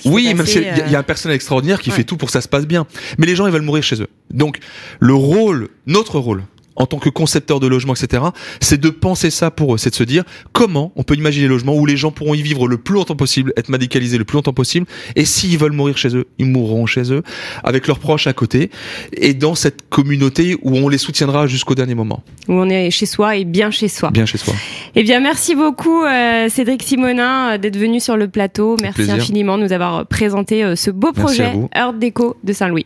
Oui, 0.05 0.33
même 0.33 0.45
s'il 0.45 0.61
y, 0.63 0.65
a- 0.67 0.85
il 0.85 0.91
y 0.91 0.95
a 0.95 0.97
euh, 0.97 1.01
un 1.01 1.03
personnel 1.03 1.35
extraordinaire 1.35 1.81
qui 1.81 1.89
ouais. 1.89 1.95
fait 1.95 2.03
tout 2.03 2.17
pour 2.17 2.27
que 2.27 2.31
ça 2.33 2.41
se 2.41 2.47
passe 2.47 2.67
bien. 2.67 2.85
Mais 3.17 3.25
les 3.25 3.35
gens, 3.35 3.47
ils 3.47 3.53
veulent 3.53 3.61
mourir 3.61 3.83
chez 3.83 4.01
eux. 4.01 4.07
Donc, 4.31 4.59
le 4.99 5.13
rôle, 5.13 5.69
notre 5.87 6.19
rôle, 6.19 6.43
en 6.75 6.86
tant 6.86 6.97
que 6.97 7.10
concepteur 7.10 7.60
de 7.60 7.67
logement, 7.67 7.93
etc., 7.93 8.23
c'est 8.60 8.79
de 8.79 8.89
penser 8.89 9.29
ça 9.29 9.51
pour 9.51 9.75
eux. 9.75 9.77
C'est 9.77 9.89
de 9.89 9.95
se 9.95 10.03
dire 10.03 10.23
comment 10.51 10.91
on 10.95 11.03
peut 11.03 11.15
imaginer 11.15 11.45
des 11.45 11.49
logements 11.49 11.75
où 11.75 11.86
les 11.86 11.97
gens 11.97 12.12
pourront 12.12 12.34
y 12.34 12.41
vivre 12.41 12.67
le 12.67 12.77
plus 12.77 12.95
longtemps 12.95 13.15
possible, 13.15 13.53
être 13.57 13.69
médicalisés 13.69 14.17
le 14.17 14.25
plus 14.25 14.36
longtemps 14.36 14.53
possible. 14.53 14.86
Et 15.15 15.25
s'ils 15.25 15.57
veulent 15.57 15.71
mourir 15.71 15.97
chez 15.97 16.15
eux, 16.15 16.27
ils 16.38 16.45
mourront 16.45 16.86
chez 16.86 17.12
eux, 17.12 17.23
avec 17.63 17.88
leurs 17.88 17.99
proches 17.99 18.27
à 18.27 18.34
côté, 18.34 18.69
et 19.13 19.34
dans 19.34 19.55
cette 19.55 19.89
communauté 19.89 20.57
où 20.62 20.75
on 20.75 20.89
les 20.89 20.97
soutiendra 20.97 21.47
jusqu'au 21.47 21.75
dernier 21.75 21.95
moment. 21.95 22.23
où 22.47 22.53
on 22.53 22.69
est 22.69 22.91
chez 22.91 23.05
soi 23.05 23.36
et 23.36 23.45
bien 23.45 23.71
chez 23.71 23.88
soi. 23.88 24.12
Bien 24.12 24.25
chez 24.25 24.38
soi. 24.38 24.53
Eh 24.95 25.03
bien, 25.03 25.19
merci 25.19 25.55
beaucoup 25.55 26.03
euh, 26.03 26.49
Cédric 26.49 26.84
Simonin 26.84 27.53
euh, 27.53 27.57
d'être 27.57 27.77
venu 27.77 27.99
sur 27.99 28.17
le 28.17 28.27
plateau. 28.27 28.77
Merci 28.81 29.10
infiniment 29.10 29.57
de 29.57 29.63
nous 29.63 29.73
avoir 29.73 30.05
présenté 30.05 30.63
euh, 30.63 30.75
ce 30.75 30.91
beau 30.91 31.12
projet. 31.12 31.51
Earth 31.75 31.99
Déco 31.99 32.38
de 32.43 32.53
Saint-Louis. 32.53 32.86